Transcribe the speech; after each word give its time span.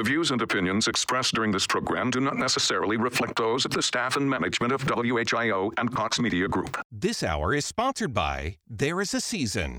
The 0.00 0.04
views 0.04 0.30
and 0.30 0.40
opinions 0.40 0.88
expressed 0.88 1.34
during 1.34 1.52
this 1.52 1.66
program 1.66 2.08
do 2.08 2.20
not 2.20 2.38
necessarily 2.38 2.96
reflect 2.96 3.36
those 3.36 3.66
of 3.66 3.72
the 3.72 3.82
staff 3.82 4.16
and 4.16 4.30
management 4.30 4.72
of 4.72 4.82
WHIO 4.86 5.72
and 5.76 5.94
Cox 5.94 6.18
Media 6.18 6.48
Group. 6.48 6.80
This 6.90 7.22
hour 7.22 7.52
is 7.52 7.66
sponsored 7.66 8.14
by 8.14 8.56
There 8.66 9.02
Is 9.02 9.12
a 9.12 9.20
Season. 9.20 9.78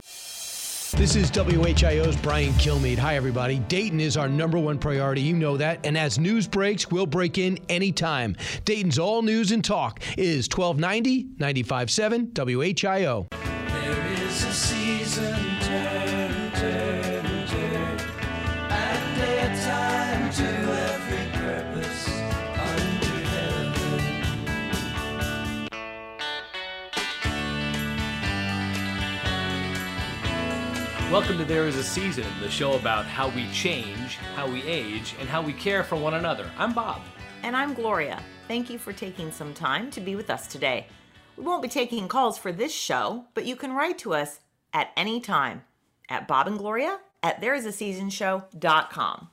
This 0.95 1.15
is 1.15 1.31
WHIO's 1.31 2.15
Brian 2.17 2.53
Kilmeade. 2.53 2.99
Hi, 2.99 3.15
everybody. 3.15 3.57
Dayton 3.61 3.99
is 3.99 4.15
our 4.15 4.29
number 4.29 4.59
one 4.59 4.77
priority. 4.77 5.21
You 5.21 5.33
know 5.35 5.57
that. 5.57 5.83
And 5.87 5.97
as 5.97 6.19
news 6.19 6.47
breaks, 6.47 6.91
we'll 6.91 7.07
break 7.07 7.39
in 7.39 7.57
anytime. 7.67 8.35
Dayton's 8.63 8.99
all 8.99 9.23
news 9.23 9.51
and 9.51 9.65
talk 9.65 10.01
is 10.19 10.47
1290 10.47 11.29
957 11.39 12.27
WHIO. 12.27 13.25
There 13.31 14.27
is 14.27 14.43
a 14.43 14.53
season, 14.53 15.50
Welcome 31.11 31.39
to 31.39 31.43
There 31.43 31.67
Is 31.67 31.75
a 31.75 31.83
Season, 31.83 32.25
the 32.39 32.49
show 32.49 32.75
about 32.75 33.03
how 33.03 33.27
we 33.27 33.51
change, 33.51 34.15
how 34.33 34.49
we 34.49 34.63
age, 34.63 35.13
and 35.19 35.27
how 35.27 35.41
we 35.41 35.51
care 35.51 35.83
for 35.83 35.97
one 35.97 36.13
another. 36.13 36.49
I'm 36.57 36.71
Bob. 36.71 37.01
And 37.43 37.53
I'm 37.53 37.73
Gloria. 37.73 38.23
Thank 38.47 38.69
you 38.69 38.79
for 38.79 38.93
taking 38.93 39.29
some 39.29 39.53
time 39.53 39.91
to 39.91 39.99
be 39.99 40.15
with 40.15 40.29
us 40.29 40.47
today. 40.47 40.87
We 41.35 41.43
won't 41.43 41.63
be 41.63 41.67
taking 41.67 42.07
calls 42.07 42.37
for 42.37 42.53
this 42.53 42.73
show, 42.73 43.25
but 43.33 43.45
you 43.45 43.57
can 43.57 43.73
write 43.73 43.97
to 43.99 44.13
us 44.13 44.39
at 44.71 44.91
any 44.95 45.19
time 45.19 45.63
at 46.07 46.29
Bob 46.29 46.47
and 46.47 46.57
Gloria 46.57 46.97
at 47.21 47.41
thereisaseasonshow.com. 47.41 49.29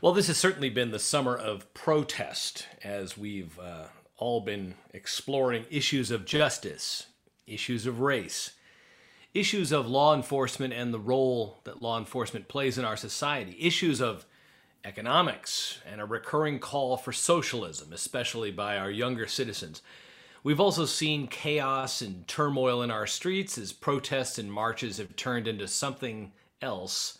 Well, 0.00 0.14
this 0.14 0.28
has 0.28 0.38
certainly 0.38 0.70
been 0.70 0.92
the 0.92 0.98
summer 0.98 1.36
of 1.36 1.74
protest 1.74 2.68
as 2.82 3.18
we've 3.18 3.58
uh, 3.58 3.88
all 4.16 4.40
been 4.40 4.76
exploring 4.94 5.66
issues 5.70 6.10
of 6.10 6.24
justice, 6.24 7.08
issues 7.46 7.84
of 7.84 8.00
race, 8.00 8.52
issues 9.38 9.72
of 9.72 9.86
law 9.86 10.14
enforcement 10.14 10.72
and 10.72 10.92
the 10.92 10.98
role 10.98 11.58
that 11.64 11.82
law 11.82 11.98
enforcement 11.98 12.48
plays 12.48 12.78
in 12.78 12.84
our 12.84 12.96
society, 12.96 13.56
issues 13.60 14.00
of 14.00 14.26
economics, 14.84 15.80
and 15.90 16.00
a 16.00 16.04
recurring 16.04 16.58
call 16.58 16.96
for 16.96 17.12
socialism, 17.12 17.92
especially 17.92 18.50
by 18.50 18.78
our 18.78 18.90
younger 18.90 19.26
citizens. 19.26 19.82
We've 20.42 20.60
also 20.60 20.84
seen 20.84 21.26
chaos 21.26 22.00
and 22.00 22.26
turmoil 22.28 22.82
in 22.82 22.90
our 22.90 23.06
streets 23.06 23.58
as 23.58 23.72
protests 23.72 24.38
and 24.38 24.52
marches 24.52 24.98
have 24.98 25.16
turned 25.16 25.48
into 25.48 25.66
something 25.66 26.32
else, 26.62 27.18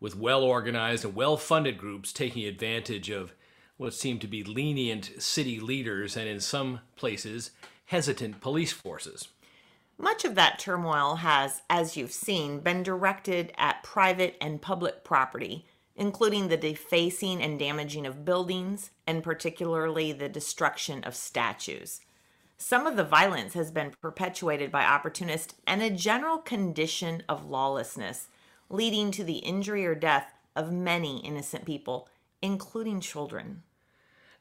with 0.00 0.16
well 0.16 0.42
organized 0.42 1.04
and 1.04 1.14
well 1.14 1.36
funded 1.36 1.76
groups 1.76 2.12
taking 2.12 2.44
advantage 2.44 3.10
of 3.10 3.34
what 3.76 3.92
seem 3.92 4.18
to 4.18 4.26
be 4.26 4.42
lenient 4.42 5.10
city 5.18 5.60
leaders 5.60 6.16
and, 6.16 6.28
in 6.28 6.40
some 6.40 6.80
places, 6.96 7.50
hesitant 7.84 8.40
police 8.40 8.72
forces. 8.72 9.28
Much 9.98 10.24
of 10.24 10.34
that 10.34 10.58
turmoil 10.58 11.16
has, 11.16 11.62
as 11.70 11.96
you've 11.96 12.12
seen, 12.12 12.60
been 12.60 12.82
directed 12.82 13.52
at 13.56 13.82
private 13.82 14.36
and 14.40 14.60
public 14.60 15.02
property, 15.04 15.64
including 15.94 16.48
the 16.48 16.56
defacing 16.56 17.42
and 17.42 17.58
damaging 17.58 18.04
of 18.04 18.24
buildings, 18.24 18.90
and 19.06 19.22
particularly 19.22 20.12
the 20.12 20.28
destruction 20.28 21.02
of 21.04 21.14
statues. 21.14 22.00
Some 22.58 22.86
of 22.86 22.96
the 22.96 23.04
violence 23.04 23.54
has 23.54 23.70
been 23.70 23.92
perpetuated 24.00 24.70
by 24.70 24.84
opportunists 24.84 25.54
and 25.66 25.82
a 25.82 25.90
general 25.90 26.38
condition 26.38 27.22
of 27.28 27.48
lawlessness, 27.48 28.28
leading 28.68 29.10
to 29.12 29.24
the 29.24 29.38
injury 29.38 29.86
or 29.86 29.94
death 29.94 30.32
of 30.54 30.72
many 30.72 31.18
innocent 31.20 31.64
people, 31.64 32.08
including 32.42 33.00
children. 33.00 33.62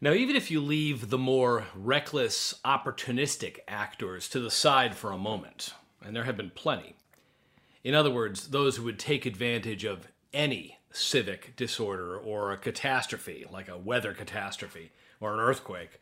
Now, 0.01 0.11
even 0.11 0.35
if 0.35 0.51
you 0.51 0.59
leave 0.59 1.09
the 1.09 1.17
more 1.17 1.67
reckless, 1.73 2.55
opportunistic 2.65 3.59
actors 3.67 4.27
to 4.29 4.39
the 4.39 4.51
side 4.51 4.95
for 4.95 5.11
a 5.11 5.17
moment, 5.17 5.73
and 6.03 6.15
there 6.15 6.25
have 6.25 6.37
been 6.37 6.51
plenty, 6.51 6.95
in 7.83 7.95
other 7.95 8.11
words, 8.11 8.49
those 8.49 8.75
who 8.75 8.83
would 8.83 8.99
take 8.99 9.25
advantage 9.25 9.85
of 9.85 10.07
any 10.33 10.79
civic 10.91 11.55
disorder 11.55 12.17
or 12.17 12.51
a 12.51 12.57
catastrophe, 12.57 13.45
like 13.51 13.69
a 13.69 13.77
weather 13.77 14.13
catastrophe 14.13 14.91
or 15.21 15.33
an 15.33 15.39
earthquake, 15.39 16.01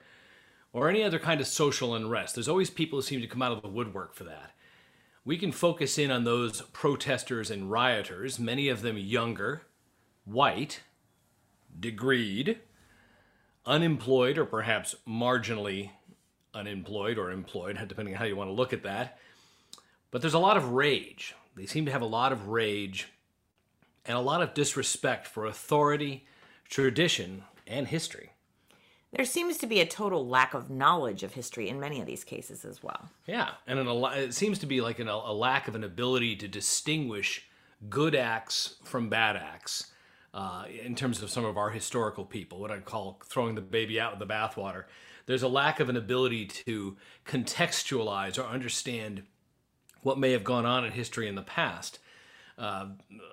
or 0.71 0.89
any 0.89 1.03
other 1.03 1.19
kind 1.19 1.39
of 1.39 1.47
social 1.47 1.93
unrest, 1.93 2.33
there's 2.33 2.47
always 2.47 2.71
people 2.71 2.97
who 2.97 3.03
seem 3.03 3.21
to 3.21 3.27
come 3.27 3.43
out 3.43 3.51
of 3.51 3.61
the 3.61 3.67
woodwork 3.67 4.15
for 4.15 4.23
that. 4.23 4.51
We 5.23 5.37
can 5.37 5.51
focus 5.51 5.99
in 5.99 6.09
on 6.09 6.23
those 6.23 6.61
protesters 6.73 7.51
and 7.51 7.69
rioters, 7.69 8.39
many 8.39 8.69
of 8.69 8.81
them 8.81 8.97
younger, 8.97 9.67
white, 10.25 10.81
degreed, 11.79 12.57
unemployed 13.65 14.37
or 14.37 14.45
perhaps 14.45 14.95
marginally 15.07 15.91
unemployed 16.53 17.17
or 17.17 17.31
employed, 17.31 17.79
depending 17.87 18.13
on 18.13 18.19
how 18.19 18.25
you 18.25 18.35
want 18.35 18.49
to 18.49 18.53
look 18.53 18.73
at 18.73 18.83
that. 18.83 19.17
But 20.11 20.21
there's 20.21 20.33
a 20.33 20.39
lot 20.39 20.57
of 20.57 20.71
rage. 20.71 21.33
They 21.55 21.65
seem 21.65 21.85
to 21.85 21.91
have 21.91 22.01
a 22.01 22.05
lot 22.05 22.31
of 22.31 22.49
rage 22.49 23.07
and 24.05 24.17
a 24.17 24.21
lot 24.21 24.41
of 24.41 24.53
disrespect 24.53 25.27
for 25.27 25.45
authority, 25.45 26.25
tradition, 26.69 27.43
and 27.65 27.87
history. 27.87 28.31
There 29.11 29.25
seems 29.25 29.57
to 29.59 29.67
be 29.67 29.79
a 29.79 29.85
total 29.85 30.27
lack 30.27 30.55
of 30.55 30.69
knowledge 30.69 31.21
of 31.21 31.33
history 31.33 31.69
in 31.69 31.79
many 31.79 32.01
of 32.01 32.07
these 32.07 32.23
cases 32.23 32.65
as 32.65 32.81
well. 32.81 33.09
Yeah, 33.27 33.49
and 33.67 33.79
an, 33.79 33.87
it 34.17 34.33
seems 34.33 34.57
to 34.59 34.65
be 34.65 34.81
like 34.81 34.99
an, 34.99 35.07
a 35.07 35.31
lack 35.31 35.67
of 35.67 35.75
an 35.75 35.83
ability 35.83 36.35
to 36.37 36.47
distinguish 36.47 37.47
good 37.89 38.15
acts 38.15 38.75
from 38.83 39.09
bad 39.09 39.35
acts 39.35 39.92
uh, 40.33 40.65
in 40.83 40.95
terms 40.95 41.21
of 41.21 41.29
some 41.29 41.45
of 41.45 41.57
our 41.57 41.69
historical 41.69 42.25
people, 42.25 42.59
what 42.59 42.71
I'd 42.71 42.85
call 42.85 43.19
throwing 43.25 43.55
the 43.55 43.61
baby 43.61 43.99
out 43.99 44.17
with 44.17 44.27
the 44.27 44.33
bathwater. 44.33 44.85
There's 45.25 45.43
a 45.43 45.47
lack 45.47 45.79
of 45.79 45.89
an 45.89 45.95
ability 45.95 46.47
to 46.47 46.97
contextualize 47.25 48.37
or 48.37 48.43
understand 48.43 49.23
what 50.01 50.19
may 50.19 50.31
have 50.31 50.43
gone 50.43 50.65
on 50.65 50.85
in 50.85 50.91
history 50.91 51.27
in 51.27 51.35
the 51.35 51.41
past. 51.41 51.99
Uh, 52.57 52.87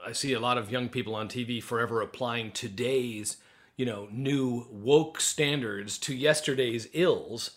I 0.07 0.13
see 0.13 0.33
a 0.33 0.41
lot 0.41 0.57
of 0.57 0.71
young 0.71 0.89
people 0.89 1.15
on 1.15 1.29
TV 1.29 1.63
forever 1.63 2.01
applying 2.01 2.53
today's, 2.53 3.39
you 3.77 3.85
know, 3.85 4.09
new 4.11 4.67
woke 4.71 5.21
standards 5.21 5.99
to 5.99 6.15
yesterday's 6.15 6.89
ills, 6.93 7.53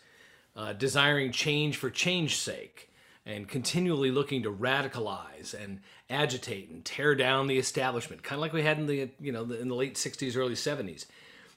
uh, 0.56 0.74
desiring 0.74 1.32
change 1.32 1.78
for 1.78 1.90
change's 1.90 2.38
sake, 2.38 2.90
and 3.26 3.48
continually 3.48 4.12
looking 4.12 4.44
to 4.44 4.52
radicalize 4.52 5.54
and 5.54 5.80
agitate 6.10 6.70
and 6.70 6.84
tear 6.84 7.16
down 7.16 7.48
the 7.48 7.58
establishment, 7.58 8.24
kind 8.24 8.38
of 8.38 8.42
like 8.42 8.54
we 8.54 8.64
had 8.64 8.78
in 8.78 8.88
the, 8.88 9.10
you 9.20 9.32
know, 9.32 9.44
in 9.44 9.70
the 9.70 9.76
late 9.76 9.96
'60s, 9.96 10.36
early 10.36 10.56
'70s. 10.56 11.06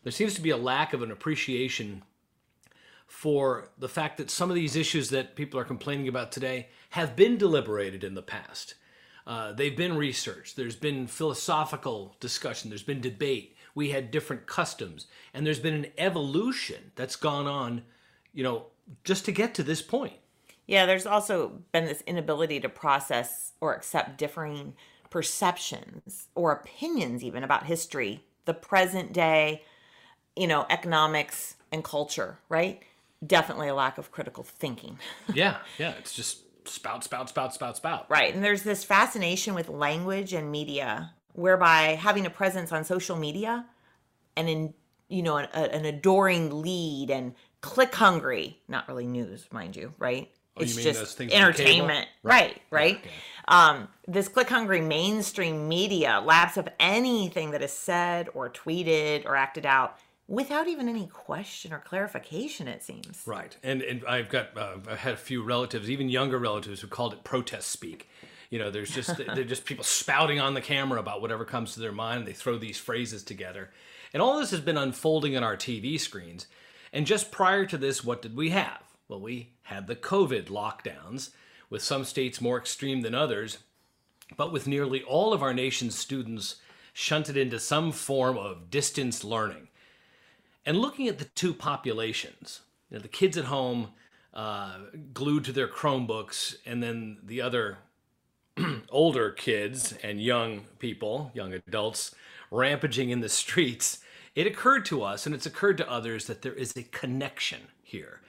There 0.03 0.13
seems 0.13 0.35
to 0.35 0.41
be 0.41 0.51
a 0.51 0.57
lack 0.57 0.93
of 0.93 1.03
an 1.03 1.11
appreciation 1.11 2.03
for 3.07 3.71
the 3.79 3.89
fact 3.89 4.19
that 4.19 4.31
some 4.31 4.51
of 4.51 4.55
these 4.55 4.77
issues 4.77 5.11
that 5.11 5.37
people 5.37 5.59
are 5.59 5.65
complaining 5.65 6.09
about 6.09 6.33
today 6.33 6.69
have 6.91 7.17
been 7.17 7.37
deliberated 7.37 8.05
in 8.05 8.15
the 8.15 8.23
past. 8.23 8.75
Uh, 9.27 9.53
they've 9.53 9.77
been 9.77 9.97
researched. 9.97 10.57
There's 10.57 10.77
been 10.77 11.07
philosophical 11.07 12.17
discussion. 12.21 12.71
There's 12.71 12.83
been 12.83 13.01
debate. 13.01 13.57
We 13.75 13.91
had 13.91 14.11
different 14.11 14.47
customs, 14.47 15.07
and 15.35 15.47
there's 15.47 15.61
been 15.61 15.75
an 15.75 15.87
evolution 15.99 16.93
that's 16.95 17.17
gone 17.17 17.47
on, 17.47 17.83
you 18.33 18.43
know, 18.45 18.67
just 19.05 19.25
to 19.25 19.33
get 19.33 19.55
to 19.55 19.63
this 19.63 19.83
point. 19.83 20.15
Yeah, 20.67 20.87
there's 20.87 21.07
also 21.07 21.61
been 21.73 21.85
this 21.85 22.03
inability 22.07 22.61
to 22.61 22.69
process 22.69 23.53
or 23.61 23.75
accept 23.75 24.19
differing 24.19 24.75
perceptions 25.11 26.29
or 26.35 26.53
opinions, 26.53 27.23
even 27.23 27.45
about 27.45 27.67
history, 27.67 28.25
the 28.45 28.55
present 28.55 29.13
day, 29.13 29.63
you 30.35 30.47
know, 30.47 30.67
economics 30.69 31.55
and 31.73 31.85
culture, 31.85 32.39
right? 32.49 32.83
Definitely 33.27 33.69
a 33.69 33.75
lack 33.75 33.99
of 33.99 34.11
critical 34.11 34.45
thinking. 34.45 34.99
Yeah, 35.35 35.59
yeah. 35.79 35.93
It's 35.99 36.15
just 36.15 36.41
spout, 36.69 37.05
spout, 37.05 37.29
spout, 37.29 37.55
spout, 37.55 37.77
spout. 37.77 38.07
Right. 38.09 38.35
And 38.35 38.43
there's 38.43 38.63
this 38.63 38.85
fascination 38.85 39.55
with 39.55 39.69
language 39.69 40.33
and 40.33 40.51
media 40.51 41.13
whereby 41.33 41.99
having 42.01 42.27
a 42.27 42.31
presence 42.31 42.73
on 42.73 42.85
social 42.85 43.17
media 43.17 43.67
and 44.37 44.49
in, 44.49 44.75
you 45.09 45.23
know, 45.23 45.37
an, 45.37 45.49
an 45.55 45.85
adoring 45.85 46.63
lead 46.63 47.11
and 47.11 47.35
click 47.61 47.95
hungry, 47.95 48.59
not 48.69 48.89
really 48.89 49.07
news, 49.07 49.47
mind 49.51 49.77
you, 49.77 49.93
right? 49.99 50.31
Oh, 50.57 50.61
you 50.61 50.67
it's 50.67 50.77
mean 50.77 50.85
just 50.85 51.01
those 51.01 51.15
things 51.15 51.33
on 51.33 51.39
entertainment. 51.39 52.09
Right. 52.23 52.43
Right, 52.43 52.63
right. 52.71 52.97
okay. 52.97 53.11
Um, 53.49 53.89
this 54.09 54.29
click 54.29 54.49
hungry 54.49 54.81
mainstream 54.81 55.69
media 55.69 56.23
laps 56.25 56.57
up 56.57 56.71
anything 56.81 57.53
that 57.53 57.63
is 57.63 57.73
said 57.73 58.29
or 58.35 58.51
tweeted 58.51 59.25
or 59.25 59.37
acted 59.37 59.67
out 59.67 59.99
without 60.29 60.67
even 60.67 60.89
any 60.89 61.07
question 61.07 61.73
or 61.73 61.79
clarification, 61.79 62.69
it 62.69 62.83
seems. 62.83 63.23
Right, 63.27 63.57
and 63.63 63.83
and 63.83 64.05
I've 64.07 64.29
got 64.29 64.57
uh, 64.57 64.79
I've 64.89 64.99
had 64.99 65.15
a 65.15 65.19
few 65.19 65.43
relatives, 65.43 65.91
even 65.91 66.09
younger 66.09 66.39
relatives, 66.39 66.81
who 66.81 66.89
called 66.89 67.13
it 67.13 67.25
protest 67.25 67.69
speak. 67.69 68.09
You 68.51 68.59
know, 68.59 68.71
there's 68.71 68.91
just 68.91 69.17
they're 69.35 69.45
just 69.45 69.65
people 69.65 69.85
spouting 69.85 70.41
on 70.41 70.55
the 70.55 70.61
camera 70.61 70.99
about 71.01 71.21
whatever 71.21 71.45
comes 71.45 71.75
to 71.75 71.81
their 71.81 71.93
mind. 71.93 72.27
They 72.27 72.33
throw 72.33 72.59
these 72.59 72.79
phrases 72.79 73.23
together, 73.23 73.71
and 74.13 74.23
all 74.23 74.39
this 74.39 74.51
has 74.51 74.61
been 74.61 74.77
unfolding 74.77 75.37
on 75.37 75.45
our 75.45 75.57
TV 75.57 75.99
screens. 76.01 76.47
And 76.93 77.07
just 77.07 77.31
prior 77.31 77.67
to 77.67 77.77
this, 77.77 78.05
what 78.05 78.23
did 78.23 78.37
we 78.37 78.51
have? 78.51 78.81
Well, 79.09 79.21
we 79.21 79.53
had 79.63 79.87
the 79.87 79.97
COVID 79.97 80.47
lockdowns, 80.47 81.31
with 81.71 81.83
some 81.83 82.05
states 82.05 82.41
more 82.41 82.59
extreme 82.59 83.03
than 83.03 83.15
others, 83.15 83.59
but 84.37 84.53
with 84.53 84.67
nearly 84.67 85.03
all 85.03 85.33
of 85.33 85.43
our 85.43 85.55
nation's 85.55 85.97
students 85.97 86.57
shunted 86.93 87.37
into 87.37 87.61
some 87.61 87.93
form 87.93 88.39
of 88.39 88.71
distance 88.71 89.23
learning. 89.23 89.69
And 90.65 90.79
looking 90.79 91.07
at 91.07 91.19
the 91.19 91.25
two 91.25 91.55
populations, 91.55 92.63
you 92.91 92.97
know, 92.97 93.03
the 93.03 93.09
kids 93.09 93.37
at 93.37 93.45
home 93.45 93.91
uh, 94.35 94.79
glued 95.13 95.45
to 95.45 95.53
their 95.53 95.69
Chromebooks, 95.69 96.57
and 96.65 96.83
then 96.83 97.19
the 97.23 97.41
other 97.41 97.79
older 98.91 99.31
kids 99.31 99.95
and 100.03 100.21
young 100.21 100.63
people, 100.79 101.31
young 101.35 101.53
adults, 101.53 102.15
rampaging 102.51 103.11
in 103.11 103.21
the 103.21 103.29
streets, 103.43 103.99
it 104.35 104.47
occurred 104.47 104.85
to 104.87 105.03
us, 105.03 105.27
and 105.27 105.35
it's 105.35 105.47
occurred 105.47 105.79
to 105.79 105.91
others, 105.91 106.27
that 106.27 106.43
there 106.43 106.53
is 106.53 106.77
a 106.77 106.83
connection 106.83 107.61
here 107.83 108.21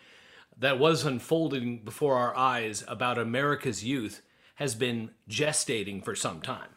that 0.59 0.79
was 0.79 1.05
unfolding 1.05 1.79
before 1.83 2.15
our 2.15 2.35
eyes 2.35 2.83
about 2.87 3.17
America's 3.17 3.83
youth 3.83 4.21
has 4.55 4.75
been 4.75 5.11
gestating 5.29 6.03
for 6.03 6.15
some 6.15 6.41
time. 6.41 6.69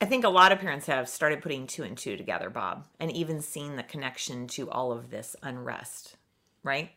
I 0.00 0.06
think 0.06 0.24
a 0.24 0.28
lot 0.28 0.52
of 0.52 0.60
parents 0.60 0.86
have 0.86 1.08
started 1.08 1.42
putting 1.42 1.66
two 1.66 1.82
and 1.82 1.98
two 1.98 2.16
together, 2.16 2.50
Bob, 2.50 2.86
and 3.00 3.10
even 3.10 3.42
seen 3.42 3.76
the 3.76 3.82
connection 3.82 4.46
to 4.48 4.70
all 4.70 4.92
of 4.92 5.10
this 5.10 5.34
unrest, 5.42 6.16
right? 6.62 6.90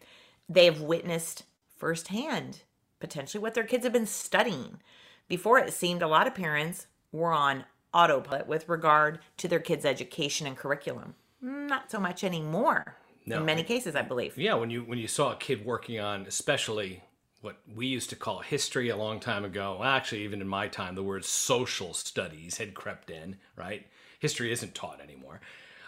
They 0.47 0.65
have 0.65 0.81
witnessed 0.81 1.43
firsthand 1.77 2.61
potentially 2.99 3.41
what 3.41 3.55
their 3.55 3.63
kids 3.63 3.83
have 3.83 3.91
been 3.91 4.05
studying. 4.05 4.79
Before 5.27 5.57
it 5.57 5.73
seemed 5.73 6.01
a 6.01 6.07
lot 6.07 6.27
of 6.27 6.35
parents 6.35 6.87
were 7.11 7.33
on 7.33 7.65
autopilot 7.93 8.47
with 8.47 8.69
regard 8.69 9.19
to 9.37 9.47
their 9.47 9.59
kids' 9.59 9.83
education 9.83 10.47
and 10.47 10.55
curriculum. 10.55 11.15
Not 11.41 11.89
so 11.91 11.99
much 11.99 12.23
anymore. 12.23 12.95
No. 13.25 13.37
In 13.37 13.45
many 13.45 13.63
cases, 13.63 13.95
I 13.95 14.01
believe. 14.01 14.37
Yeah, 14.37 14.55
when 14.55 14.69
you 14.69 14.83
when 14.83 14.97
you 14.97 15.07
saw 15.07 15.33
a 15.33 15.35
kid 15.35 15.65
working 15.65 15.99
on 15.99 16.25
especially 16.25 17.03
what 17.41 17.57
we 17.75 17.87
used 17.87 18.09
to 18.11 18.15
call 18.15 18.39
history 18.39 18.89
a 18.89 18.95
long 18.95 19.19
time 19.19 19.45
ago, 19.45 19.77
well, 19.79 19.89
actually 19.89 20.23
even 20.23 20.41
in 20.41 20.47
my 20.47 20.67
time 20.67 20.95
the 20.95 21.03
word 21.03 21.25
social 21.25 21.93
studies 21.93 22.57
had 22.57 22.73
crept 22.73 23.09
in, 23.09 23.37
right? 23.55 23.85
History 24.19 24.51
isn't 24.51 24.75
taught 24.75 25.01
anymore. 25.01 25.41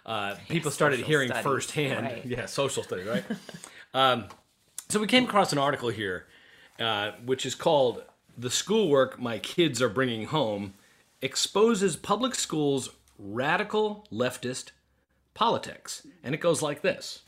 Uh, 0.06 0.36
people 0.50 0.72
started 0.72 1.00
hearing 1.00 1.30
studies, 1.30 1.44
firsthand, 1.44 2.06
right. 2.06 2.26
yeah, 2.26 2.46
social 2.46 2.84
studies, 2.84 3.08
right? 3.08 3.24
um, 3.94 4.26
so 4.90 5.00
we 5.00 5.08
came 5.08 5.24
across 5.24 5.52
an 5.52 5.58
article 5.58 5.90
here, 5.90 6.26
uh, 6.80 7.12
which 7.26 7.46
is 7.46 7.56
called 7.56 8.04
"The 8.38 8.50
Schoolwork 8.50 9.20
My 9.20 9.40
Kids 9.40 9.82
Are 9.82 9.90
Bringing 9.90 10.26
Home 10.28 10.74
Exposes 11.22 11.96
Public 11.96 12.36
Schools' 12.36 12.90
Radical 13.18 14.06
Leftist 14.12 14.72
Politics," 15.34 16.06
and 16.24 16.36
it 16.36 16.42
goes 16.42 16.62
like 16.62 16.82
this. 16.82 17.24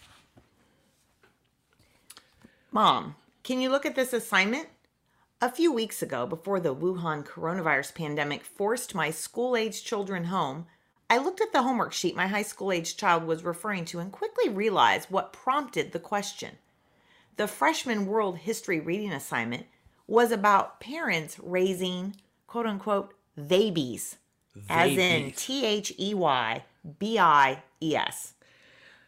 Mom, 2.72 3.16
can 3.44 3.62
you 3.62 3.70
look 3.70 3.86
at 3.86 3.96
this 3.96 4.14
assignment? 4.14 4.68
A 5.42 5.52
few 5.52 5.72
weeks 5.72 6.02
ago, 6.02 6.26
before 6.26 6.60
the 6.60 6.76
Wuhan 6.76 7.26
coronavirus 7.26 7.94
pandemic 7.94 8.44
forced 8.44 8.96
my 8.96 9.12
school 9.12 9.56
aged 9.56 9.86
children 9.86 10.26
home, 10.26 10.66
I 11.10 11.18
looked 11.18 11.42
at 11.42 11.52
the 11.52 11.62
homework 11.62 11.94
sheet 11.94 12.16
my 12.16 12.28
high 12.28 12.42
school 12.42 12.72
aged 12.72 12.98
child 12.98 13.26
was 13.26 13.44
referring 13.44 13.86
to 13.86 14.00
and 14.00 14.12
quickly 14.12 14.50
realized 14.50 15.12
what 15.12 15.34
prompted 15.34 15.92
the 15.92 16.00
question. 16.00 16.58
The 17.38 17.48
freshman 17.48 18.08
world 18.08 18.40
history 18.40 18.80
reading 18.80 19.12
assignment 19.12 19.68
was 20.08 20.32
about 20.32 20.80
parents 20.80 21.38
raising 21.40 22.16
quote 22.48 22.66
unquote 22.66 23.14
theybies, 23.38 24.16
as 24.70 24.98
in. 24.98 25.32
T 25.32 25.66
H 25.66 25.94
E 26.00 26.14
Y 26.14 26.64
B 27.00 27.18
I 27.18 27.64
E 27.82 27.96
S. 27.96 28.34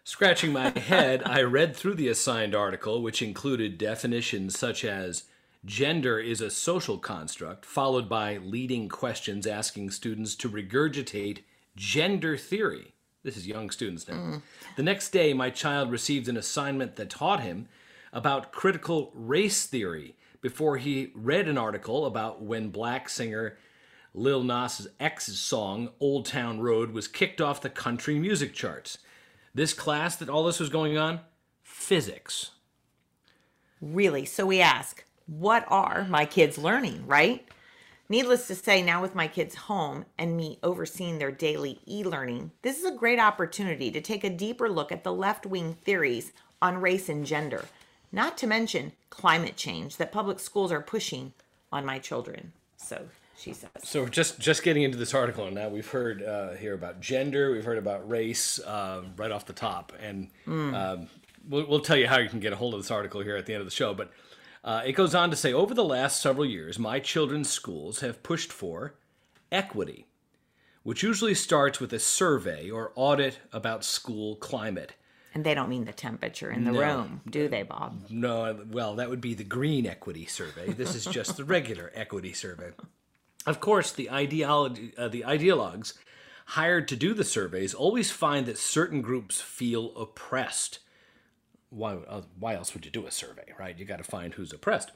Scratching 0.03 0.53
my 0.53 0.69
head, 0.69 1.21
I 1.25 1.41
read 1.41 1.75
through 1.75 1.95
the 1.95 2.07
assigned 2.07 2.55
article, 2.55 3.01
which 3.01 3.21
included 3.21 3.77
definitions 3.77 4.57
such 4.57 4.85
as 4.85 5.25
gender 5.65 6.17
is 6.17 6.39
a 6.39 6.49
social 6.49 6.97
construct, 6.97 7.65
followed 7.65 8.07
by 8.07 8.37
leading 8.37 8.87
questions 8.87 9.45
asking 9.45 9.91
students 9.91 10.33
to 10.35 10.49
regurgitate 10.49 11.39
gender 11.75 12.37
theory. 12.37 12.93
This 13.23 13.35
is 13.35 13.47
young 13.47 13.69
students 13.69 14.07
now. 14.07 14.15
Mm. 14.15 14.41
The 14.77 14.83
next 14.83 15.09
day, 15.09 15.33
my 15.33 15.49
child 15.49 15.91
received 15.91 16.29
an 16.29 16.37
assignment 16.37 16.95
that 16.95 17.09
taught 17.09 17.41
him 17.41 17.67
about 18.13 18.53
critical 18.53 19.11
race 19.13 19.65
theory 19.65 20.15
before 20.41 20.77
he 20.77 21.11
read 21.13 21.49
an 21.49 21.57
article 21.57 22.05
about 22.05 22.41
when 22.41 22.69
black 22.69 23.09
singer 23.09 23.57
Lil 24.13 24.43
Nas 24.43 24.87
X's 24.99 25.39
song 25.39 25.89
Old 25.99 26.25
Town 26.25 26.59
Road 26.59 26.91
was 26.91 27.07
kicked 27.07 27.41
off 27.41 27.61
the 27.61 27.69
country 27.69 28.19
music 28.19 28.53
charts. 28.53 28.97
This 29.53 29.73
class 29.73 30.15
that 30.17 30.29
all 30.29 30.43
this 30.43 30.59
was 30.59 30.69
going 30.69 30.97
on? 30.97 31.19
Physics. 31.63 32.51
Really? 33.81 34.25
So 34.25 34.45
we 34.45 34.61
ask, 34.61 35.03
what 35.27 35.65
are 35.67 36.05
my 36.09 36.25
kids 36.25 36.57
learning, 36.57 37.05
right? 37.05 37.47
Needless 38.09 38.47
to 38.47 38.55
say, 38.55 38.81
now 38.81 39.01
with 39.01 39.15
my 39.15 39.27
kids 39.27 39.55
home 39.55 40.05
and 40.17 40.37
me 40.37 40.59
overseeing 40.63 41.19
their 41.19 41.31
daily 41.31 41.81
e 41.85 42.03
learning, 42.03 42.51
this 42.61 42.79
is 42.79 42.85
a 42.85 42.95
great 42.95 43.19
opportunity 43.19 43.91
to 43.91 43.99
take 43.99 44.23
a 44.23 44.29
deeper 44.29 44.69
look 44.69 44.91
at 44.91 45.03
the 45.03 45.13
left 45.13 45.45
wing 45.45 45.75
theories 45.83 46.31
on 46.61 46.77
race 46.77 47.09
and 47.09 47.25
gender, 47.25 47.65
not 48.11 48.37
to 48.37 48.47
mention 48.47 48.93
climate 49.09 49.57
change 49.57 49.97
that 49.97 50.11
public 50.11 50.39
schools 50.39 50.71
are 50.71 50.81
pushing 50.81 51.33
on 51.71 51.85
my 51.85 51.99
children. 51.99 52.53
So 52.77 53.09
she 53.37 53.53
says. 53.53 53.69
So 53.83 54.03
we're 54.03 54.09
just 54.09 54.39
just 54.39 54.63
getting 54.63 54.83
into 54.83 54.97
this 54.97 55.13
article 55.13 55.45
and 55.45 55.55
now 55.55 55.69
we've 55.69 55.87
heard 55.89 56.23
uh, 56.23 56.53
here 56.53 56.73
about 56.73 56.99
gender, 57.01 57.51
we've 57.51 57.63
heard 57.65 57.77
about 57.77 58.09
race 58.09 58.59
uh, 58.59 59.03
right 59.15 59.31
off 59.31 59.45
the 59.45 59.53
top, 59.53 59.93
and 60.01 60.29
um, 60.47 61.07
we'll, 61.47 61.65
we'll 61.67 61.79
tell 61.81 61.97
you 61.97 62.07
how 62.07 62.17
you 62.19 62.29
can 62.29 62.39
get 62.39 62.53
a 62.53 62.55
hold 62.55 62.73
of 62.73 62.81
this 62.81 62.91
article 62.91 63.21
here 63.21 63.35
at 63.35 63.45
the 63.45 63.53
end 63.53 63.61
of 63.61 63.67
the 63.67 63.71
show. 63.75 63.93
But 63.93 64.11
uh, 64.63 64.81
it 64.85 64.93
goes 64.93 65.15
on 65.15 65.29
to 65.29 65.35
say, 65.35 65.53
over 65.53 65.73
the 65.73 65.83
last 65.83 66.21
several 66.21 66.45
years, 66.45 66.77
my 66.79 66.99
children's 66.99 67.49
schools 67.49 68.01
have 68.01 68.21
pushed 68.23 68.51
for 68.51 68.95
equity, 69.51 70.07
which 70.83 71.03
usually 71.03 71.33
starts 71.35 71.79
with 71.79 71.93
a 71.93 71.99
survey 71.99 72.69
or 72.69 72.91
audit 72.95 73.39
about 73.53 73.83
school 73.85 74.35
climate. 74.35 74.93
And 75.33 75.43
they 75.43 75.53
don't 75.53 75.69
mean 75.69 75.85
the 75.85 75.93
temperature 75.93 76.49
in 76.49 76.63
the 76.63 76.71
No. 76.71 76.79
room, 76.81 77.21
do 77.29 77.47
they, 77.47 77.61
Bob? 77.63 78.07
No, 78.09 78.57
well, 78.71 78.95
that 78.95 79.09
would 79.09 79.21
be 79.21 79.35
the 79.35 79.43
green 79.43 79.85
equity 79.85 80.25
survey. 80.25 80.73
This 80.73 80.95
is 80.95 81.05
just 81.05 81.37
the 81.37 81.43
regular 81.45 81.91
equity 81.93 82.33
survey. 82.33 82.71
Of 83.47 83.61
course, 83.61 83.93
the 83.93 84.11
ideology, 84.11 84.91
uh, 84.97 85.07
the 85.07 85.21
ideologues 85.21 85.93
hired 86.47 86.89
to 86.89 86.97
do 86.97 87.13
the 87.13 87.23
surveys 87.23 87.73
always 87.73 88.11
find 88.11 88.45
that 88.45 88.57
certain 88.57 89.01
groups 89.01 89.39
feel 89.39 89.95
oppressed. 89.95 90.79
Why, 91.69 91.93
uh, 91.93 92.23
why 92.37 92.55
else 92.55 92.73
would 92.73 92.83
you 92.83 92.91
do 92.91 93.07
a 93.07 93.11
survey, 93.11 93.53
right? 93.57 93.77
You 93.79 93.85
got 93.85 93.99
to 93.99 94.03
find 94.03 94.33
who's 94.33 94.51
oppressed. 94.51 94.91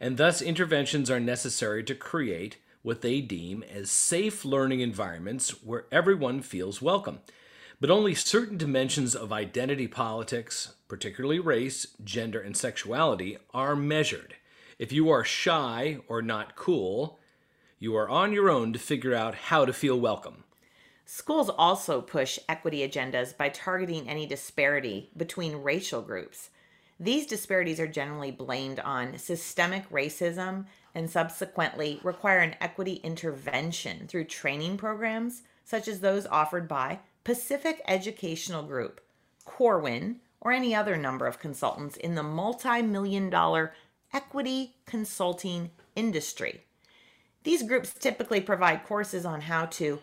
And 0.00 0.16
thus, 0.16 0.40
interventions 0.40 1.10
are 1.10 1.20
necessary 1.20 1.84
to 1.84 1.94
create 1.94 2.56
what 2.80 3.02
they 3.02 3.20
deem 3.20 3.62
as 3.62 3.90
safe 3.90 4.42
learning 4.42 4.80
environments 4.80 5.50
where 5.62 5.84
everyone 5.92 6.40
feels 6.40 6.80
welcome. 6.80 7.20
But 7.78 7.90
only 7.90 8.14
certain 8.14 8.56
dimensions 8.56 9.14
of 9.14 9.34
identity 9.34 9.86
politics, 9.86 10.74
particularly 10.88 11.40
race, 11.40 11.86
gender, 12.02 12.40
and 12.40 12.56
sexuality, 12.56 13.36
are 13.52 13.76
measured. 13.76 14.36
If 14.78 14.92
you 14.92 15.10
are 15.10 15.24
shy 15.24 15.98
or 16.08 16.22
not 16.22 16.56
cool, 16.56 17.18
you 17.82 17.96
are 17.96 18.08
on 18.08 18.32
your 18.32 18.48
own 18.48 18.72
to 18.72 18.78
figure 18.78 19.12
out 19.12 19.34
how 19.34 19.64
to 19.64 19.72
feel 19.72 19.98
welcome. 19.98 20.44
Schools 21.04 21.50
also 21.50 22.00
push 22.00 22.38
equity 22.48 22.88
agendas 22.88 23.36
by 23.36 23.48
targeting 23.48 24.08
any 24.08 24.24
disparity 24.24 25.10
between 25.16 25.56
racial 25.56 26.00
groups. 26.00 26.50
These 27.00 27.26
disparities 27.26 27.80
are 27.80 27.88
generally 27.88 28.30
blamed 28.30 28.78
on 28.78 29.18
systemic 29.18 29.90
racism 29.90 30.66
and 30.94 31.10
subsequently 31.10 31.98
require 32.04 32.38
an 32.38 32.54
equity 32.60 33.00
intervention 33.02 34.06
through 34.06 34.26
training 34.26 34.76
programs 34.76 35.42
such 35.64 35.88
as 35.88 35.98
those 35.98 36.24
offered 36.26 36.68
by 36.68 37.00
Pacific 37.24 37.82
Educational 37.88 38.62
Group, 38.62 39.00
Corwin, 39.44 40.20
or 40.40 40.52
any 40.52 40.72
other 40.72 40.96
number 40.96 41.26
of 41.26 41.40
consultants 41.40 41.96
in 41.96 42.14
the 42.14 42.22
multi 42.22 42.80
million 42.80 43.28
dollar 43.28 43.74
equity 44.12 44.76
consulting 44.86 45.72
industry. 45.96 46.62
These 47.44 47.64
groups 47.64 47.92
typically 47.92 48.40
provide 48.40 48.84
courses 48.84 49.24
on 49.24 49.42
how 49.42 49.66
to 49.66 50.00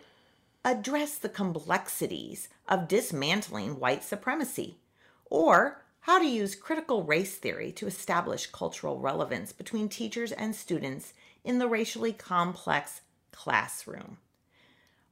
address 0.64 1.16
the 1.16 1.28
complexities 1.28 2.48
of 2.68 2.88
dismantling 2.88 3.80
white 3.80 4.04
supremacy, 4.04 4.76
or 5.24 5.82
how 6.00 6.18
to 6.18 6.26
use 6.26 6.54
critical 6.54 7.02
race 7.02 7.36
theory 7.36 7.72
to 7.72 7.86
establish 7.86 8.46
cultural 8.46 8.98
relevance 8.98 9.52
between 9.52 9.88
teachers 9.88 10.32
and 10.32 10.54
students 10.54 11.14
in 11.44 11.58
the 11.58 11.68
racially 11.68 12.12
complex 12.12 13.00
classroom. 13.32 14.18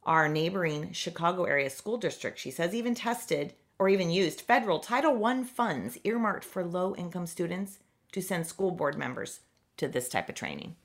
Our 0.04 0.28
neighboring 0.28 0.92
Chicago 0.92 1.44
area 1.44 1.70
school 1.70 1.96
district, 1.96 2.38
she 2.38 2.50
says, 2.50 2.74
even 2.74 2.94
tested 2.94 3.54
or 3.78 3.88
even 3.88 4.10
used 4.10 4.40
federal 4.40 4.80
Title 4.80 5.24
I 5.24 5.42
funds 5.44 5.98
earmarked 6.04 6.44
for 6.44 6.64
low 6.64 6.94
income 6.96 7.26
students 7.26 7.78
to 8.12 8.20
send 8.20 8.46
school 8.46 8.70
board 8.70 8.98
members 8.98 9.40
to 9.76 9.88
this 9.88 10.08
type 10.08 10.28
of 10.28 10.34
training. 10.34 10.76